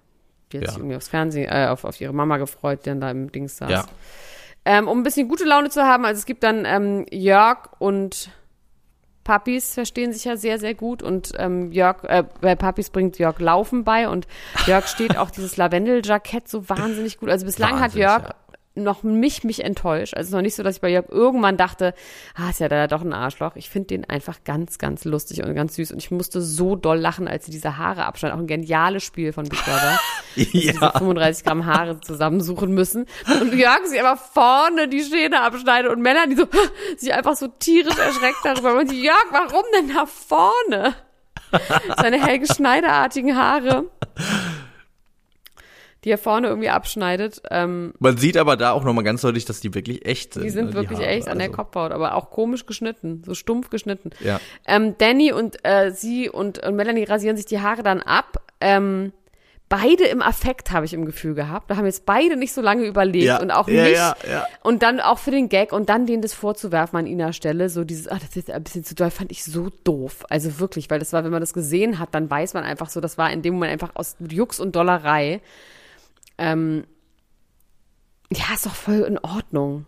[0.51, 0.69] Die hat Ja.
[0.71, 3.57] sich irgendwie aufs Fernsehen, äh, auf, auf ihre Mama gefreut, die dann da im Dings
[3.57, 3.69] saß.
[3.69, 3.85] Ja.
[4.65, 8.31] Ähm, um ein bisschen gute Laune zu haben, also es gibt dann ähm, Jörg und
[9.27, 13.37] Papis verstehen sich ja sehr, sehr gut und ähm, Jörg, äh, bei Papis bringt Jörg
[13.41, 14.25] Laufen bei und
[14.65, 17.29] Jörg steht auch dieses Lavendeljackett so wahnsinnig gut.
[17.29, 18.35] Also bislang hat Wahnsinnig, Jörg ja.
[18.83, 20.13] Noch mich, mich enttäuscht.
[20.13, 21.93] Also es ist noch nicht so, dass ich bei Jörg irgendwann dachte,
[22.35, 23.55] ah, ist ja da doch ein Arschloch.
[23.55, 25.91] Ich finde den einfach ganz, ganz lustig und ganz süß.
[25.91, 28.37] Und ich musste so doll lachen, als sie diese Haare abschneiden.
[28.37, 29.99] Auch ein geniales Spiel von Big Brother.
[30.35, 33.05] sie diese 35 Gramm Haare zusammensuchen müssen.
[33.41, 36.45] Und Jörg sich einfach vorne die Schäne abschneidet und Melanie so,
[36.97, 38.77] sich einfach so tierisch erschreckt darüber.
[38.77, 40.95] Und sie, Jörg, warum denn da vorne?
[41.97, 43.85] Seine Helge Schneiderartigen Haare
[46.07, 47.41] die er vorne irgendwie abschneidet.
[47.51, 50.43] Ähm, Man sieht aber da auch nochmal ganz deutlich, dass die wirklich echt sind.
[50.43, 51.09] die sind ne, wirklich Haare.
[51.09, 54.11] echt an der Also, Kopfhaut, aber auch komisch geschnitten, so stumpf geschnitten.
[54.23, 54.39] Ja.
[54.65, 58.41] Ähm, Danny und äh, sie und, und Melanie rasieren sich die Haare dann ab.
[58.61, 59.11] Ähm,
[59.69, 61.69] beide im Affekt habe ich im Gefühl gehabt.
[61.69, 63.95] Da haben jetzt beide nicht so lange überlegt Ja, und auch ja, nicht.
[64.31, 64.45] ja.
[64.63, 67.83] Und dann auch für den Gag und dann denen das vorzuwerfen an Ina Stelle, so
[67.83, 70.23] dieses, ah, das ist ein bisschen zu doll, fand ich so doof.
[70.29, 73.01] Also wirklich, weil das war, wenn man das gesehen hat, dann weiß man einfach so,
[73.01, 75.41] das war in dem Moment einfach aus Jux und Dollerei.
[76.37, 76.85] Ähm,
[78.31, 79.85] ja, ist doch voll in Ordnung.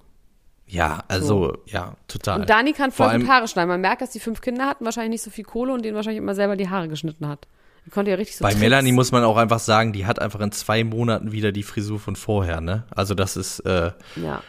[0.65, 2.41] Ja, also, ja, total.
[2.41, 3.69] Und Dani kann Vor voll allem- gut Haare schneiden.
[3.69, 6.19] Man merkt, dass die fünf Kinder hatten, wahrscheinlich nicht so viel Kohle und denen wahrscheinlich
[6.21, 7.47] immer selber die Haare geschnitten hat.
[7.85, 8.61] Die konnte ja richtig so Bei Tricks.
[8.61, 11.99] Melanie muss man auch einfach sagen, die hat einfach in zwei Monaten wieder die Frisur
[11.99, 12.83] von vorher, ne?
[12.91, 14.43] Also das ist, äh, Ja.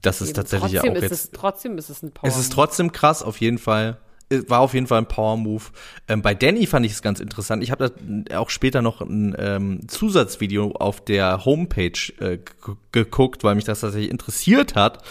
[0.00, 1.12] das ist tatsächlich ja trotzdem auch ist jetzt.
[1.24, 2.28] Es, trotzdem ist es ein Power.
[2.28, 3.98] Es ist trotzdem krass, auf jeden Fall.
[4.48, 5.64] War auf jeden Fall ein Power-Move.
[6.08, 7.62] Ähm, bei Danny fand ich es ganz interessant.
[7.62, 12.38] Ich habe da auch später noch ein ähm, Zusatzvideo auf der Homepage äh,
[12.92, 15.02] geguckt, weil mich das tatsächlich interessiert hat.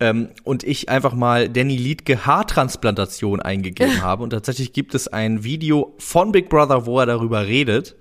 [0.00, 4.22] Ähm, und ich einfach mal Danny Liedke Haartransplantation eingegeben habe.
[4.22, 7.96] Und tatsächlich gibt es ein Video von Big Brother, wo er darüber redet,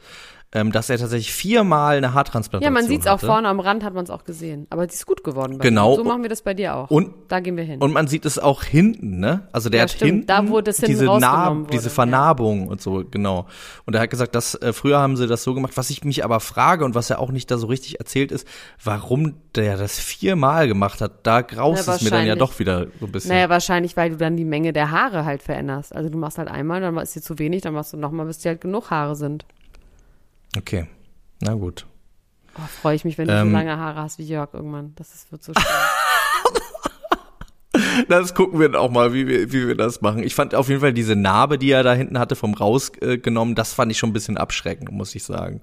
[0.54, 3.26] ähm, dass er tatsächlich viermal eine ja, Haartransplantation man sieht es auch hatte.
[3.26, 4.66] vorne am Rand, hat man es auch gesehen.
[4.70, 5.58] Aber die ist gut geworden.
[5.58, 5.92] Bei Genau.
[5.92, 5.98] Dir.
[5.98, 6.90] So machen wir das bei dir auch.
[6.90, 7.82] Und- da gehen wir hin.
[7.82, 9.48] Und man sieht es auch hinten, ne?
[9.52, 10.12] Also der Ja, hat stimmt.
[10.12, 11.94] hinten Da, wo das hinten diese Narb, wurde, diese ja.
[11.94, 13.46] Vernarbung und so, genau.
[13.86, 15.74] Und er hat gesagt, dass äh, früher haben sie das so gemacht.
[15.76, 18.48] Was ich mich aber frage und was er auch nicht da so richtig erzählt ist,
[18.82, 21.26] warum der das viermal gemacht hat.
[21.28, 23.32] Da graust Na, es mir dann ja doch wieder so ein bisschen.
[23.32, 25.94] naja, wahrscheinlich, weil du dann die Menge der Haare halt veränderst.
[25.94, 28.38] Also du machst halt einmal, dann ist dir zu wenig, dann machst du nochmal, bis
[28.40, 29.46] dir halt genug Haare sind.
[30.58, 30.88] Okay,
[31.42, 31.86] na gut.
[32.58, 33.50] Oh, freue ich mich, wenn du Ähm.
[33.50, 34.94] so lange Haare hast wie Jörg irgendwann.
[34.96, 35.64] Das ist, wird so schön.
[38.08, 40.24] Das gucken wir dann auch mal, wie wir, wie wir das machen.
[40.24, 43.74] Ich fand auf jeden Fall diese Narbe, die er da hinten hatte, vom rausgenommen, das
[43.74, 45.62] fand ich schon ein bisschen abschreckend, muss ich sagen.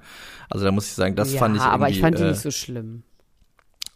[0.50, 2.28] Also da muss ich sagen, das ja, fand ich irgendwie, aber ich fand die äh,
[2.30, 3.02] nicht so schlimm.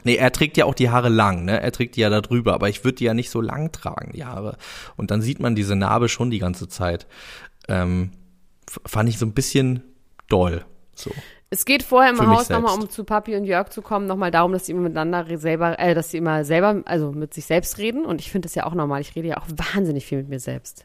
[0.04, 1.60] Nee, er trägt ja auch die Haare lang, ne?
[1.60, 4.12] Er trägt die ja da drüber, aber ich würde die ja nicht so lang tragen,
[4.12, 4.56] die Haare.
[4.96, 7.06] Und dann sieht man diese Narbe schon die ganze Zeit.
[7.68, 8.12] Ähm,
[8.86, 9.82] fand ich so ein bisschen
[10.28, 10.64] doll.
[10.98, 11.10] So.
[11.50, 14.30] Es geht vorher im Für Haus nochmal, um zu Papi und Jörg zu kommen, nochmal
[14.30, 17.78] darum, dass sie immer miteinander selber, äh, dass sie immer selber, also mit sich selbst
[17.78, 18.04] reden.
[18.04, 19.00] Und ich finde das ja auch normal.
[19.00, 20.84] Ich rede ja auch wahnsinnig viel mit mir selbst.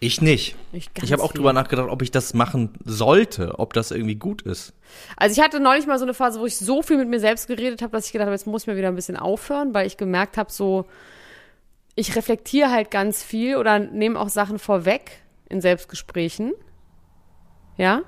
[0.00, 0.54] Ich nicht.
[0.72, 4.42] Ich, Ich habe auch drüber nachgedacht, ob ich das machen sollte, ob das irgendwie gut
[4.42, 4.72] ist.
[5.16, 7.48] Also ich hatte neulich mal so eine Phase, wo ich so viel mit mir selbst
[7.48, 9.86] geredet habe, dass ich gedacht habe, jetzt muss ich mal wieder ein bisschen aufhören, weil
[9.86, 10.86] ich gemerkt habe, so,
[11.96, 16.52] ich reflektiere halt ganz viel oder nehme auch Sachen vorweg in Selbstgesprächen.
[17.78, 18.02] Ja?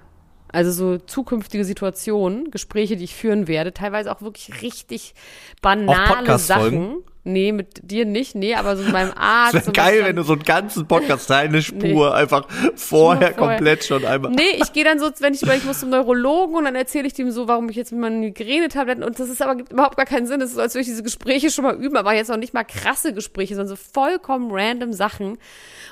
[0.52, 5.14] Also so zukünftige Situationen, Gespräche, die ich führen werde, teilweise auch wirklich richtig
[5.62, 6.38] banale?
[6.38, 7.02] Sachen.
[7.22, 9.54] Nee, mit dir nicht, nee, aber so mit meinem Arzt.
[9.54, 13.32] Es wäre geil, dann- wenn du so einen ganzen Podcast, deine Spur einfach vorher, vorher.
[13.34, 14.30] komplett schon einmal.
[14.32, 17.06] Nee, ich gehe dann so, wenn ich, weil ich muss zum Neurologen und dann erzähle
[17.06, 19.96] ich dem so, warum ich jetzt mit meinen Migränetabletten und das ist aber gibt überhaupt
[19.98, 20.40] gar keinen Sinn.
[20.40, 22.54] Das ist so, als würde ich diese Gespräche schon mal üben, aber jetzt noch nicht
[22.54, 25.36] mal krasse Gespräche, sondern so vollkommen random Sachen.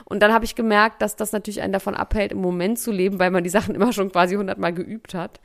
[0.06, 3.18] Und dann habe ich gemerkt, dass das natürlich einen davon abhält, im Moment zu leben,
[3.18, 5.40] weil man die Sachen immer schon quasi hundertmal geübt hat.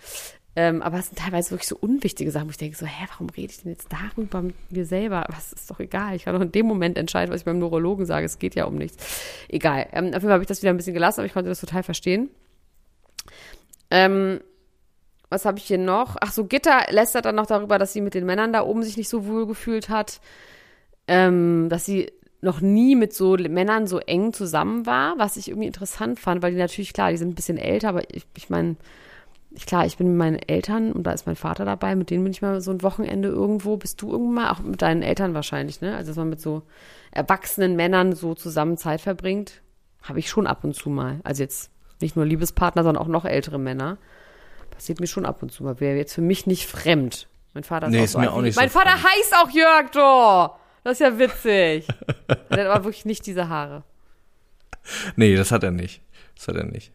[0.55, 3.29] Ähm, aber es sind teilweise wirklich so unwichtige Sachen, wo ich denke so, hä, warum
[3.29, 5.25] rede ich denn jetzt darüber mit mir selber?
[5.29, 6.15] Was ist doch egal.
[6.15, 8.25] Ich kann doch in dem Moment entscheiden, was ich beim Neurologen sage.
[8.25, 9.45] Es geht ja um nichts.
[9.49, 9.87] Egal.
[9.91, 11.59] Ähm, auf jeden Fall habe ich das wieder ein bisschen gelassen, aber ich konnte das
[11.59, 12.29] total verstehen.
[13.89, 14.41] Ähm,
[15.29, 16.17] was habe ich hier noch?
[16.21, 18.97] Ach so, Gitter lästert dann noch darüber, dass sie mit den Männern da oben sich
[18.97, 20.21] nicht so wohl gefühlt hat.
[21.07, 22.11] Ähm, dass sie
[22.41, 26.51] noch nie mit so Männern so eng zusammen war, was ich irgendwie interessant fand, weil
[26.51, 28.75] die natürlich, klar, die sind ein bisschen älter, aber ich, ich meine,
[29.65, 32.31] klar, ich bin mit meinen Eltern und da ist mein Vater dabei, mit denen bin
[32.33, 33.77] ich mal so ein Wochenende irgendwo.
[33.77, 34.51] Bist du irgendwann mal?
[34.51, 35.95] Auch mit deinen Eltern wahrscheinlich, ne?
[35.95, 36.63] Also, dass man mit so
[37.11, 39.61] erwachsenen Männern so zusammen Zeit verbringt,
[40.01, 41.19] habe ich schon ab und zu mal.
[41.23, 43.97] Also jetzt nicht nur Liebespartner, sondern auch noch ältere Männer.
[44.71, 45.79] Passiert mir schon ab und zu mal.
[45.79, 47.27] Wäre jetzt für mich nicht fremd.
[47.53, 49.05] Mein Vater ist Nee, auch ist so mir auch nicht Mein so Vater fremd.
[49.05, 50.53] heißt auch Jörg, du!
[50.83, 51.87] Das ist ja witzig.
[52.49, 53.83] Der hat aber wirklich nicht diese Haare.
[55.15, 56.01] Nee, das hat er nicht.
[56.35, 56.91] Das hat er nicht.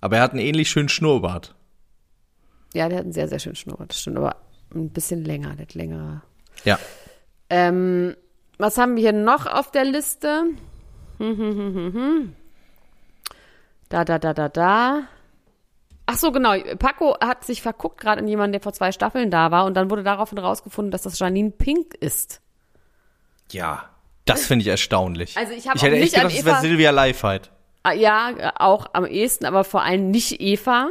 [0.00, 1.54] Aber er hat einen ähnlich schönen Schnurrbart.
[2.74, 3.90] Ja, der hat einen sehr, sehr schönen Schnurrbart.
[3.90, 4.36] Das stimmt, aber
[4.74, 5.54] ein bisschen länger.
[5.56, 6.22] Der hat längere.
[6.64, 6.78] Ja.
[7.50, 8.14] Ähm,
[8.58, 10.44] was haben wir hier noch auf der Liste?
[11.18, 12.34] Hm, hm, hm.
[13.88, 15.02] Da, da, da, da, da.
[16.06, 16.54] Ach so, genau.
[16.78, 19.90] Paco hat sich verguckt gerade in jemanden, der vor zwei Staffeln da war und dann
[19.90, 22.40] wurde daraufhin rausgefunden, dass das Janine Pink ist.
[23.50, 23.88] Ja,
[24.24, 25.36] das finde ich erstaunlich.
[25.36, 27.50] Also ich ich hätte echt nicht gedacht, es wäre Silvia Leifheit.
[27.82, 30.88] Ah, Ja, auch am ehesten, aber vor allem nicht Eva.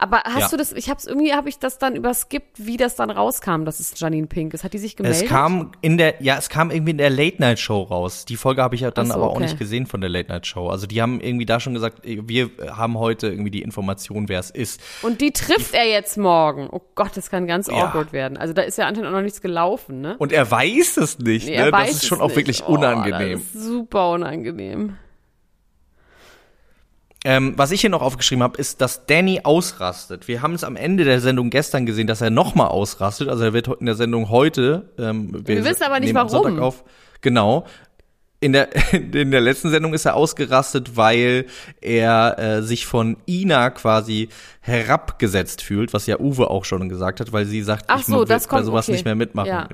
[0.00, 0.48] Aber hast Ja.
[0.50, 3.80] du das, ich hab's irgendwie, habe ich das dann überskippt, wie das dann rauskam, dass
[3.80, 4.62] es Janine Pink ist.
[4.62, 5.22] Hat die sich gemeldet?
[5.24, 8.24] Es kam in der, ja, es kam irgendwie in der Late Night Show raus.
[8.24, 9.42] Die Folge habe ich ja dann so, aber auch okay.
[9.42, 10.68] nicht gesehen von der Late Night Show.
[10.68, 14.50] Also die haben irgendwie da schon gesagt, wir haben heute irgendwie die Information, wer es
[14.50, 14.80] ist.
[15.02, 16.68] Und die trifft er jetzt morgen.
[16.70, 17.74] Oh Gott, das kann ganz Ja.
[17.88, 18.36] awkward werden.
[18.38, 20.14] Also da ist ja anscheinend auch noch nichts gelaufen, ne?
[20.18, 21.48] Und er weiß es nicht.
[21.48, 21.72] Nee, ne?
[21.72, 22.36] weiß das ist schon auch nicht.
[22.36, 23.42] wirklich Oh, unangenehm.
[23.52, 24.96] Super unangenehm.
[27.24, 30.28] Ähm, was ich hier noch aufgeschrieben habe, ist, dass Danny ausrastet.
[30.28, 33.28] Wir haben es am Ende der Sendung gestern gesehen, dass er nochmal ausrastet.
[33.28, 34.90] Also er wird in der Sendung heute.
[34.98, 36.28] Ähm, Wir wissen aber nicht, warum.
[36.28, 36.84] Sonntag Auf.
[37.20, 37.66] Genau.
[38.40, 41.46] In der, in der letzten Sendung ist er ausgerastet, weil
[41.80, 44.28] er äh, sich von Ina quasi
[44.60, 48.20] herabgesetzt fühlt, was ja Uwe auch schon gesagt hat, weil sie sagt, Ach ich so,
[48.20, 48.92] will bei sowas okay.
[48.92, 49.48] nicht mehr mitmachen.
[49.48, 49.68] Ja.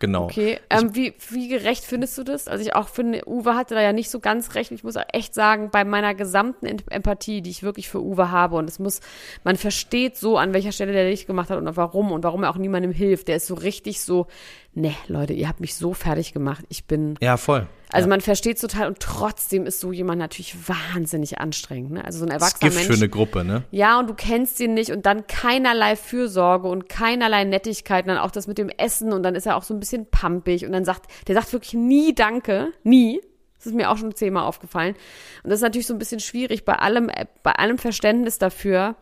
[0.00, 0.24] Genau.
[0.24, 2.48] Okay, ähm, wie, wie gerecht findest du das?
[2.48, 4.72] Also ich auch finde, Uwe hatte da ja nicht so ganz recht.
[4.72, 8.30] Ich muss auch echt sagen, bei meiner gesamten Em- Empathie, die ich wirklich für Uwe
[8.30, 9.00] habe, und es muss,
[9.44, 12.50] man versteht so, an welcher Stelle der dich gemacht hat und warum und warum er
[12.50, 13.28] auch niemandem hilft.
[13.28, 14.26] Der ist so richtig so,
[14.74, 16.64] ne, Leute, ihr habt mich so fertig gemacht.
[16.68, 17.66] Ich bin, Ja, voll.
[17.92, 21.92] also man versteht total und trotzdem ist so jemand natürlich wahnsinnig anstrengend.
[21.92, 22.04] Ne?
[22.04, 22.86] Also so ein erwachsener Gift Mensch.
[22.86, 23.64] für eine Gruppe, ne?
[23.70, 28.18] Ja, und du kennst ihn nicht und dann keinerlei Fürsorge und keinerlei Nettigkeit und dann
[28.18, 30.72] auch das mit dem Essen und dann ist er auch so ein bisschen pampig und
[30.72, 33.20] dann sagt, der sagt wirklich nie Danke, nie.
[33.58, 34.94] Das ist mir auch schon zehnmal aufgefallen.
[35.42, 38.96] Und das ist natürlich so ein bisschen schwierig bei allem, äh, bei allem Verständnis dafür,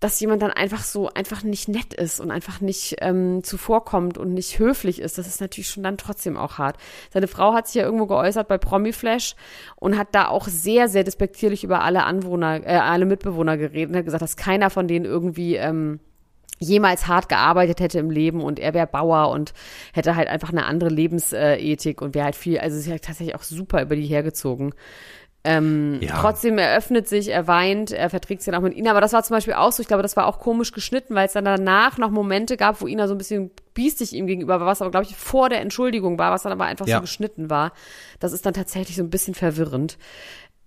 [0.00, 4.32] dass jemand dann einfach so einfach nicht nett ist und einfach nicht ähm, zuvorkommt und
[4.32, 5.18] nicht höflich ist.
[5.18, 6.76] Das ist natürlich schon dann trotzdem auch hart.
[7.12, 9.34] Seine Frau hat sich ja irgendwo geäußert bei Promiflash
[9.76, 13.96] und hat da auch sehr, sehr despektierlich über alle Anwohner, äh, alle Mitbewohner geredet und
[13.96, 16.00] hat gesagt, dass keiner von denen irgendwie ähm,
[16.60, 19.52] jemals hart gearbeitet hätte im Leben und er wäre Bauer und
[19.92, 23.42] hätte halt einfach eine andere Lebensethik und wäre halt viel, also sie hat tatsächlich auch
[23.42, 24.74] super über die hergezogen.
[25.44, 26.20] Ähm, Ja.
[26.20, 29.12] Trotzdem, er öffnet sich, er weint, er verträgt sich dann auch mit Ina, aber das
[29.12, 31.44] war zum Beispiel auch so, ich glaube, das war auch komisch geschnitten, weil es dann
[31.44, 34.90] danach noch Momente gab, wo Ina so ein bisschen biestig ihm gegenüber war, was aber,
[34.90, 36.96] glaube ich, vor der Entschuldigung war, was dann aber einfach Ja.
[36.96, 37.72] so geschnitten war.
[38.18, 39.96] Das ist dann tatsächlich so ein bisschen verwirrend.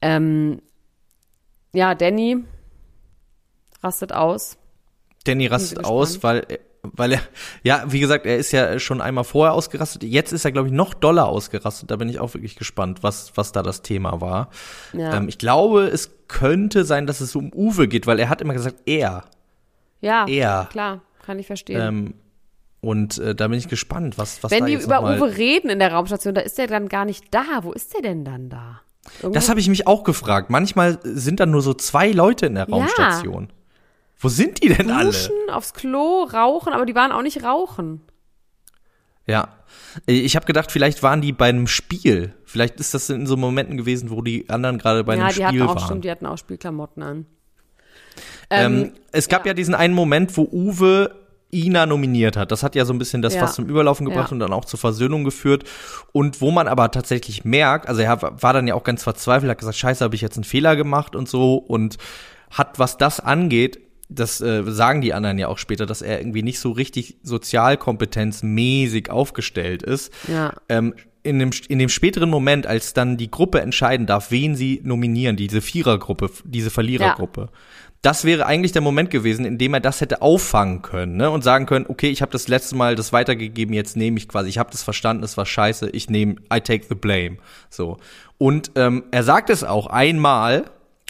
[0.01, 0.61] Ähm,
[1.73, 2.37] ja, Danny
[3.83, 4.57] rastet aus.
[5.25, 6.45] Danny rastet aus, weil,
[6.83, 7.19] weil er,
[7.63, 10.03] ja, wie gesagt, er ist ja schon einmal vorher ausgerastet.
[10.03, 11.91] Jetzt ist er, glaube ich, noch doller ausgerastet.
[11.91, 14.49] Da bin ich auch wirklich gespannt, was, was da das Thema war.
[14.93, 15.15] Ja.
[15.17, 18.53] Ähm, ich glaube, es könnte sein, dass es um Uwe geht, weil er hat immer
[18.53, 19.25] gesagt, er.
[19.99, 20.67] Ja, Er.
[20.71, 21.79] klar, kann ich verstehen.
[21.81, 22.13] Ähm,
[22.79, 25.77] und äh, da bin ich gespannt, was, was Wenn da die über Uwe reden in
[25.77, 27.43] der Raumstation, da ist der dann gar nicht da.
[27.61, 28.81] Wo ist der denn dann da?
[29.19, 30.49] Irgendwo- Das habe ich mich auch gefragt.
[30.49, 32.75] Manchmal sind da nur so zwei Leute in der Ja.
[34.21, 35.07] Wo sind die denn alle?
[35.07, 38.01] Duschen, aufs Klo, rauchen, aber die waren auch nicht rauchen.
[39.25, 39.49] Ja.
[40.05, 42.33] Ich habe gedacht, vielleicht waren die bei einem Spiel.
[42.45, 45.33] Vielleicht ist das in so Momenten gewesen, wo die anderen gerade bei ja, einem die
[45.35, 45.85] Spiel hatten auch, waren.
[45.85, 47.25] stimmt, die hatten auch Spielklamotten an.
[48.49, 49.53] Ähm, es gab ja.
[49.53, 51.15] diesen einen Moment, wo Uwe
[51.53, 52.51] Ina nominiert hat.
[52.51, 53.41] Das hat ja so ein bisschen das Ja.
[53.41, 54.33] fast zum Überlaufen gebracht Ja.
[54.33, 55.63] und dann auch zur Versöhnung geführt.
[56.11, 59.57] Und wo man aber tatsächlich merkt, also er war dann ja auch ganz verzweifelt, hat
[59.57, 61.97] gesagt, scheiße, habe ich jetzt einen Fehler gemacht und so und
[62.51, 63.79] hat, was das angeht,
[64.13, 69.09] das äh, sagen die anderen ja auch später, dass er irgendwie nicht so richtig sozialkompetenzmäßig
[69.09, 70.13] aufgestellt ist.
[70.27, 70.53] Ja.
[70.69, 70.93] Ähm,
[71.23, 75.35] in dem, in dem späteren Moment, als dann die Gruppe entscheiden darf, wen sie nominieren,
[75.35, 77.49] diese Vierergruppe, diese Verlierergruppe,
[78.01, 81.29] das wäre eigentlich der Moment gewesen, in dem er das hätte auffangen können ne?
[81.29, 84.49] und sagen können, okay, ich habe das letzte Mal das weitergegeben, jetzt nehme ich quasi,
[84.49, 87.37] ich habe das verstanden, es war scheiße, ich nehme, I take the blame.
[87.69, 87.97] So.
[88.39, 90.65] Und ähm, er sagt es auch einmal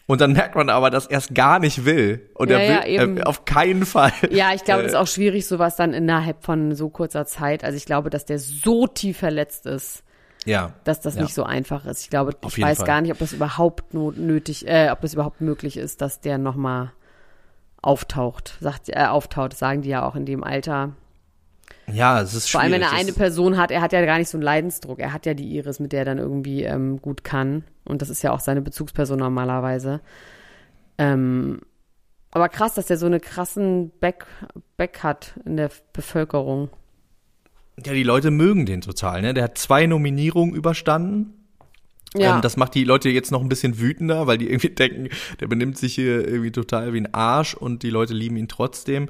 [0.08, 2.30] und dann merkt man aber, dass er es gar nicht will.
[2.34, 4.12] Und Ja, er will ja, äh, auf keinen Fall.
[4.30, 7.64] Ja, ich glaube, es ist Äh, auch schwierig, sowas dann innerhalb von so kurzer Zeit.
[7.64, 10.04] Also ich glaube, dass der so tief verletzt ist,
[10.46, 10.74] Ja.
[10.84, 11.22] dass das Ja.
[11.24, 12.02] nicht so einfach ist.
[12.04, 12.88] Ich glaube, Auf ich weiß Fall.
[12.88, 16.92] gar nicht, ob das überhaupt nötig, äh, ob das überhaupt möglich ist, dass der nochmal
[17.82, 18.58] auftaucht.
[18.60, 20.92] Sagt, äh, auftaucht, sagen die ja auch in dem Alter.
[21.92, 22.52] Ja, es ist schwierig.
[22.52, 25.00] Vor allem, wenn er eine Person hat, er hat ja gar nicht so einen Leidensdruck.
[25.00, 27.64] Er hat ja die Iris, mit der er dann irgendwie ähm, gut kann.
[27.84, 30.02] Und das ist ja auch seine Bezugsperson normalerweise.
[30.98, 31.62] Ähm,
[32.32, 34.26] aber krass, dass er so eine krassen Back,
[34.78, 36.70] Back hat in der Bevölkerung.
[37.86, 39.34] Ja, die Leute mögen den total, ne?
[39.34, 41.34] Der hat zwei Nominierungen überstanden.
[42.16, 45.10] Ja, Ähm, das macht die Leute jetzt noch ein bisschen wütender, weil die irgendwie denken,
[45.40, 49.10] der benimmt sich hier irgendwie total wie ein Arsch und die Leute lieben ihn trotzdem.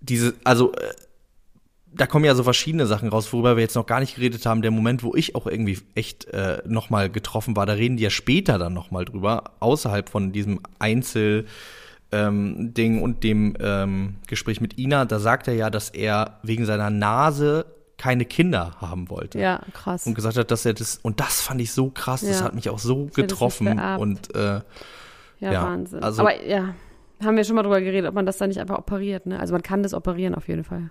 [0.00, 0.92] Diese, also äh,
[1.96, 4.62] da kommen ja so verschiedene Sachen raus, worüber wir jetzt noch gar nicht geredet haben.
[4.62, 8.02] Der Moment, wo ich auch irgendwie echt äh, noch mal getroffen war, da reden die
[8.02, 11.46] ja später dann noch mal drüber, außerhalb von diesem Einzel
[12.12, 15.04] ähm, Ding und dem ähm, Gespräch mit Ina.
[15.04, 17.66] Da sagt er ja, dass er wegen seiner Nase
[17.96, 19.38] keine Kinder haben wollte.
[19.38, 20.06] Ja, krass.
[20.06, 22.44] Und gesagt hat, dass er das und das fand ich so krass, das Ja.
[22.46, 24.60] hat mich auch so das getroffen und äh,
[25.40, 26.02] Ja, Ja, Wahnsinn.
[26.02, 26.74] also- Aber ja,
[27.22, 29.38] haben wir schon mal drüber geredet, ob man das dann nicht einfach operiert, ne?
[29.38, 30.90] Also man kann das operieren auf jeden Fall.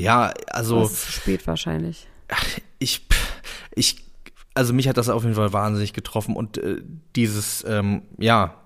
[0.00, 2.06] Ja, also es ist zu spät wahrscheinlich.
[2.78, 3.06] ich,
[3.74, 4.04] ich,
[4.54, 6.82] also mich hat das auf jeden Fall wahnsinnig getroffen und äh,
[7.16, 8.56] dieses, ähm, ja,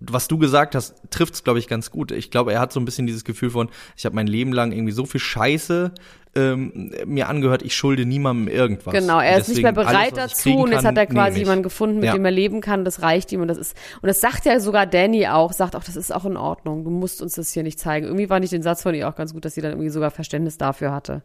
[0.00, 2.10] was du gesagt hast, trifft's glaube ich ganz gut.
[2.10, 4.72] Ich glaube, er hat so ein bisschen dieses Gefühl von, ich habe mein Leben lang
[4.72, 5.92] irgendwie so viel Scheiße
[6.36, 8.92] ähm, mir angehört, ich schulde niemandem irgendwas.
[8.92, 11.96] Genau, er ist nicht mehr bereit alles, dazu und jetzt hat er quasi jemanden gefunden,
[11.96, 12.12] mit Ja.
[12.12, 14.86] dem er leben kann, das reicht ihm und das ist, und das sagt ja sogar
[14.86, 17.78] Danny auch, sagt auch, das ist auch in Ordnung, du musst uns das hier nicht
[17.78, 18.06] zeigen.
[18.06, 20.10] Irgendwie fand ich den Satz von ihr auch ganz gut, dass sie dann irgendwie sogar
[20.10, 21.22] Verständnis dafür hatte.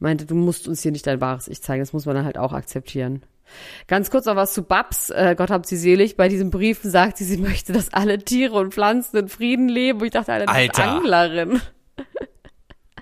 [0.00, 2.38] Meinte, du musst uns hier nicht dein wahres Ich zeigen, das muss man dann halt
[2.38, 3.22] auch akzeptieren.
[3.86, 7.16] Ganz kurz noch was zu Babs, äh, Gott hab sie selig, bei diesem Brief sagt
[7.16, 10.00] sie, sie möchte, dass alle Tiere und Pflanzen in Frieden leben.
[10.00, 10.92] Und ich dachte, Alter, das ist Alter.
[10.98, 11.60] Anglerin.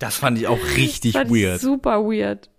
[0.00, 1.60] Das fand ich auch richtig Fand ich weird.
[1.60, 2.50] Super weird.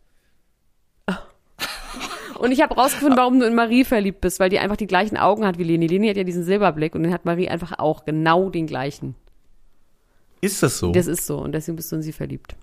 [2.38, 5.18] Und ich habe rausgefunden, warum du in Marie verliebt bist, weil die einfach die gleichen
[5.18, 5.88] Augen hat wie Leni.
[5.88, 9.16] Leni hat ja diesen Silberblick und den hat Marie einfach auch genau den gleichen.
[10.42, 10.92] Ist das so?
[10.92, 12.56] Das ist so und deswegen bist du in sie verliebt.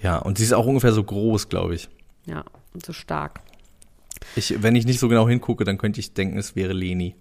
[0.00, 1.88] ja, und sie ist auch ungefähr so groß, glaube ich.
[2.26, 3.40] Ja, und so stark.
[4.36, 4.62] ich.
[4.62, 7.16] Wenn ich nicht so genau hingucke, dann könnte ich denken, es wäre Leni.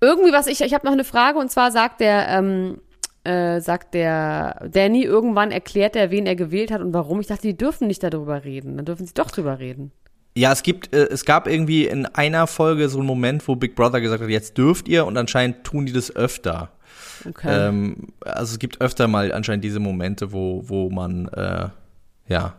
[0.00, 2.80] Irgendwie was ich, ich habe noch eine Frage und zwar sagt der, ähm,
[3.28, 7.20] äh, sagt der Danny irgendwann erklärt er, wen er gewählt hat und warum.
[7.20, 8.76] Ich dachte, die dürfen nicht darüber reden.
[8.76, 9.92] Dann dürfen sie doch drüber reden.
[10.34, 13.74] Ja, es gibt, äh, es gab irgendwie in einer Folge so einen Moment, wo Big
[13.74, 16.70] Brother gesagt hat, jetzt dürft ihr und anscheinend tun die das öfter.
[17.28, 17.68] Okay.
[17.68, 21.68] Ähm, also es gibt öfter mal anscheinend diese Momente, wo, wo man, äh,
[22.28, 22.54] ja,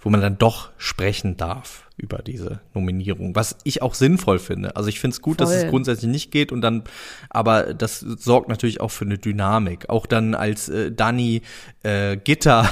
[0.00, 4.74] wo man dann doch sprechen darf über diese Nominierung, was ich auch sinnvoll finde.
[4.76, 5.70] Also ich finde es gut, dass es Voll.
[5.70, 6.82] grundsätzlich nicht geht und dann,
[7.28, 9.88] aber das sorgt natürlich auch für eine Dynamik.
[9.90, 11.42] Auch dann, als äh, Dani
[11.82, 12.68] äh, Gitter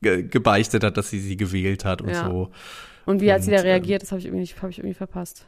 [0.00, 2.24] ge gebeichtet hat, dass sie sie gewählt hat und Ja.
[2.26, 2.50] so.
[3.06, 4.02] und wie hat sie da ähm, reagiert?
[4.02, 5.46] Das habe ich irgendwie nicht, habe ich irgendwie verpasst.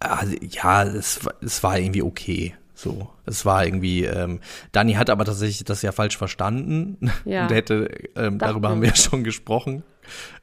[0.00, 2.54] Also, ja, es, war- es war irgendwie okay.
[2.74, 4.04] So, es war irgendwie.
[4.04, 4.38] Ähm,
[4.70, 7.42] Dani hat aber tatsächlich das ja falsch verstanden Ja.
[7.46, 7.90] und hätte.
[8.14, 9.82] Ähm, darüber haben wir ja schon gesprochen.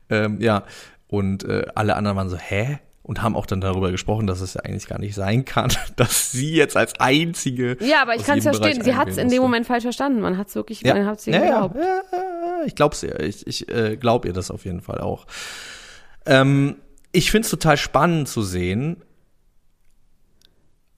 [0.10, 0.64] Ähm, ja,
[1.08, 2.80] und äh, alle anderen waren so, hä?
[3.04, 6.32] Und haben auch dann darüber gesprochen, dass es ja eigentlich gar nicht sein kann, dass
[6.32, 7.78] sie jetzt als einzige.
[7.80, 8.82] Ja, aber ich kann es verstehen.
[8.82, 9.44] Sie hat es in dem.
[9.44, 10.22] Moment falsch verstanden.
[10.22, 11.76] Man hat es wirklich, Ja, man hat es ja, geglaubt.
[11.76, 11.82] ja,
[12.12, 13.20] ja, ich glaub's ihr.
[13.20, 15.28] Ich, ich äh, glaub ihr das auf jeden Fall auch.
[16.26, 16.78] Ähm,
[17.12, 19.04] ich find's total spannend zu sehen,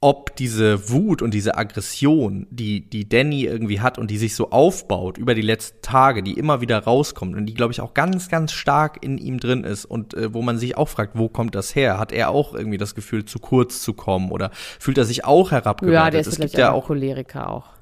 [0.00, 4.50] ob diese Wut und diese Aggression, die, die Danny irgendwie hat und die sich so
[4.50, 8.28] aufbaut über die letzten Tage, die immer wieder rauskommt und die, glaube ich, auch ganz,
[8.28, 11.54] ganz stark in ihm drin ist und äh, wo man sich auch fragt, wo kommt
[11.54, 11.98] das her?
[11.98, 15.50] Hat er auch irgendwie das Gefühl, zu kurz zu kommen oder fühlt er sich auch
[15.50, 16.04] herabgewertet?
[16.04, 17.77] Ja, der ist es gibt ja auch auch Choleriker auch.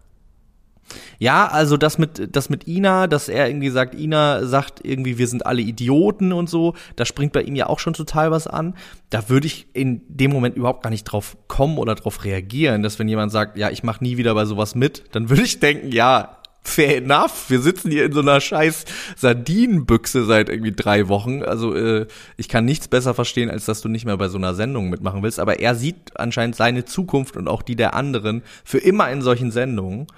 [1.19, 5.29] Ja, also das mit, das mit Ina, dass er irgendwie sagt, Ina sagt irgendwie, wir
[5.29, 8.75] sind alle Idioten und so, da springt bei ihm ja auch schon total was an.
[9.11, 12.99] Da würde ich in dem Moment überhaupt gar nicht drauf kommen oder drauf reagieren, dass
[12.99, 15.93] wenn jemand sagt, ja, ich mach nie wieder bei sowas mit, dann würde ich denken,
[15.93, 18.85] ja, fair enough, wir sitzen hier in so einer scheiß
[19.17, 21.43] Sardinenbüchse seit irgendwie drei Wochen.
[21.43, 22.07] Also äh,
[22.37, 25.23] ich kann nichts besser verstehen, als dass du nicht mehr bei so einer Sendung mitmachen
[25.23, 25.39] willst.
[25.39, 29.51] Aber er sieht anscheinend seine Zukunft und auch die der anderen für immer in solchen
[29.53, 30.09] Sendungen.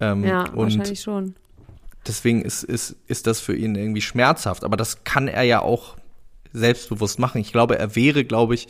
[0.00, 1.34] Ähm, Ja, wahrscheinlich schon.
[2.06, 4.64] deswegen ist, ist, ist das für ihn irgendwie schmerzhaft.
[4.64, 5.96] Aber das kann er ja auch
[6.52, 7.40] selbstbewusst machen.
[7.40, 8.68] Ich glaube, er wäre, glaube ich,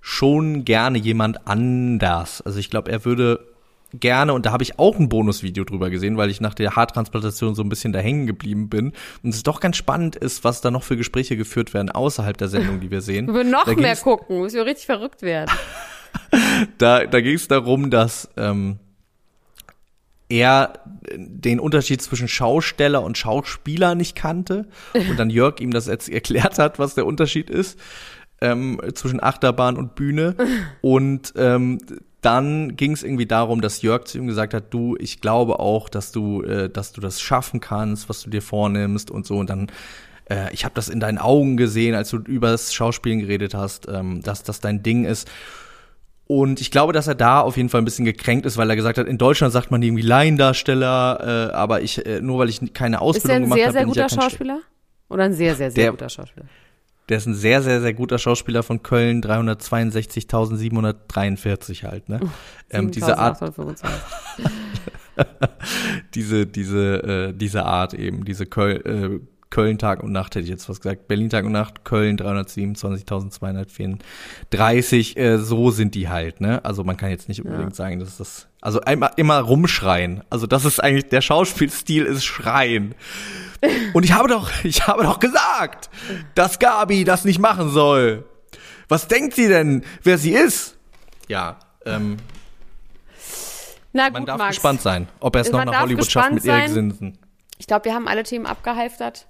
[0.00, 2.40] schon gerne jemand anders.
[2.42, 3.46] Also ich glaube, er würde
[3.92, 7.54] gerne, und da habe ich auch ein Bonusvideo drüber gesehen, weil ich nach der Haartransplantation
[7.54, 8.92] so ein bisschen da hängen geblieben bin.
[9.22, 12.48] Und es doch ganz spannend ist, was da noch für Gespräche geführt werden außerhalb der
[12.48, 13.26] Sendung, die wir sehen.
[13.30, 15.50] Wir würden noch da mehr gucken, muss ja richtig verrückt werden.
[16.78, 18.78] da, da ging es darum, dass ähm,
[20.30, 20.80] er
[21.14, 26.58] den Unterschied zwischen Schausteller und Schauspieler nicht kannte und dann Jörg ihm das jetzt erklärt
[26.58, 27.78] hat, was der Unterschied ist
[28.40, 30.34] ähm, zwischen Achterbahn und Bühne.
[30.80, 31.78] Und ähm,
[32.20, 35.88] dann ging es irgendwie darum, dass Jörg zu ihm gesagt hat, du, ich glaube auch,
[35.88, 39.38] dass du, äh, dass du das schaffen kannst, was du dir vornimmst und so.
[39.38, 39.70] Und dann
[40.30, 44.22] äh, ich habe das in deinen Augen gesehen, als du übers Schauspielen geredet hast, ähm,
[44.22, 45.30] dass das dein Ding ist.
[46.32, 48.76] Und ich glaube, dass er da auf jeden Fall ein bisschen gekränkt ist, weil er
[48.76, 52.60] gesagt hat, in Deutschland sagt man irgendwie Laiendarsteller, äh, aber ich, äh, nur weil ich
[52.72, 54.22] keine Ist er Ausbildung ein gemacht sehr, habe, sehr bin ich ja guter kein Sch-
[54.30, 54.60] Schauspieler?
[55.08, 56.46] Oder ein sehr, sehr, sehr Der- guter Schauspieler?
[57.08, 62.20] Der ist ein sehr, sehr, sehr guter Schauspieler von Köln, 362.743 halt, ne?
[62.70, 63.90] ähm, diese Art, 7825.
[66.14, 69.18] diese, diese, äh, diese Art eben, diese Köl, äh,
[69.50, 71.08] Köln Tag und Nacht hätte ich jetzt was gesagt.
[71.08, 75.16] Berlin Tag und Nacht, Köln 327.234.
[75.16, 76.64] Äh, so sind die halt, ne?
[76.64, 80.22] Also man kann jetzt nicht unbedingt sagen, dass das, also einmal immer rumschreien.
[80.30, 82.94] Also das ist eigentlich, der Schauspielstil ist Schreien.
[83.92, 85.90] Und ich habe doch, ich habe doch gesagt,
[86.34, 88.24] dass Gabi das nicht machen soll.
[88.88, 90.76] Was denkt sie denn, wer sie ist?
[91.28, 92.16] Ja, ähm,
[93.92, 94.56] Na man gut, darf Max.
[94.56, 96.74] gespannt sein, ob er es noch Man nach Hollywood schafft mit gespannt Erik sein.
[96.74, 97.18] Sinsen.
[97.58, 99.26] Ich glaube, wir haben alle Themen abgehalftert.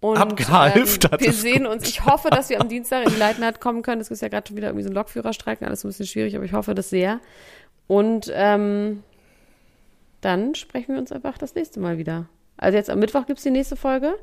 [0.00, 1.72] Und, Abgehalftert, Ähm, wir sehen gut.
[1.72, 1.88] uns.
[1.88, 4.00] Ich hoffe, dass wir am Dienstag in die Leitner halt kommen können.
[4.00, 6.34] Es ist ja gerade schon wieder irgendwie so ein Lokführerstreik, alles so ein bisschen schwierig,
[6.36, 7.20] aber ich hoffe das sehr.
[7.86, 9.02] Und ähm,
[10.22, 12.28] dann sprechen wir uns einfach das nächste Mal wieder.
[12.56, 14.16] Also jetzt am Mittwoch gibt's die nächste Folge.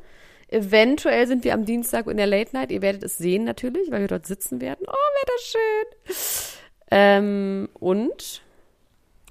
[0.49, 2.71] Eventuell sind wir am Dienstag in der Late Night.
[2.71, 4.85] Ihr werdet es sehen natürlich, weil wir dort sitzen werden.
[4.87, 6.57] Oh, wäre das schön.
[6.89, 8.41] Ähm, und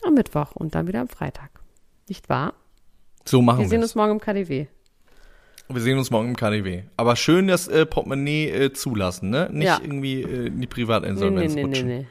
[0.04, 1.50] am Mittwoch und dann wieder am Freitag.
[2.08, 2.52] Nicht wahr?
[3.24, 3.90] So machen Wir wir sehen es.
[3.90, 4.66] uns morgen im KDW.
[5.68, 6.82] Wir sehen uns morgen im KDW.
[6.96, 9.48] Aber schön das äh, Portemonnaie äh, zulassen, ne?
[9.52, 9.78] Nicht Ja.
[9.82, 11.88] irgendwie äh, in die Nee, Privatinsolvenz nee, nee, nee, rutschen.
[11.88, 12.06] nee.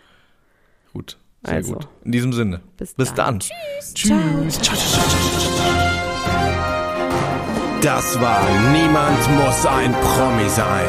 [0.94, 1.74] Gut, sehr Also.
[1.76, 1.88] gut.
[2.04, 2.62] In diesem Sinne.
[2.78, 3.26] Bis Bis dann.
[3.26, 3.40] dann.
[3.40, 3.94] Tschüss.
[3.94, 4.60] Tschüss.
[4.62, 5.66] Ciao, ciao, ciao, ciao, ciao, ciao.
[7.82, 8.42] Das war
[8.72, 10.86] Niemand muss ein Promi sein.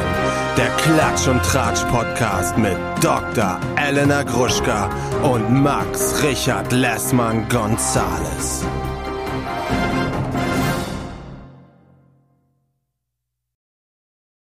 [0.57, 3.61] Der Klatsch und Tratsch Podcast mit Dr.
[3.77, 4.89] Elena Gruschka
[5.23, 8.64] und Max Richard Lessmann Gonzales.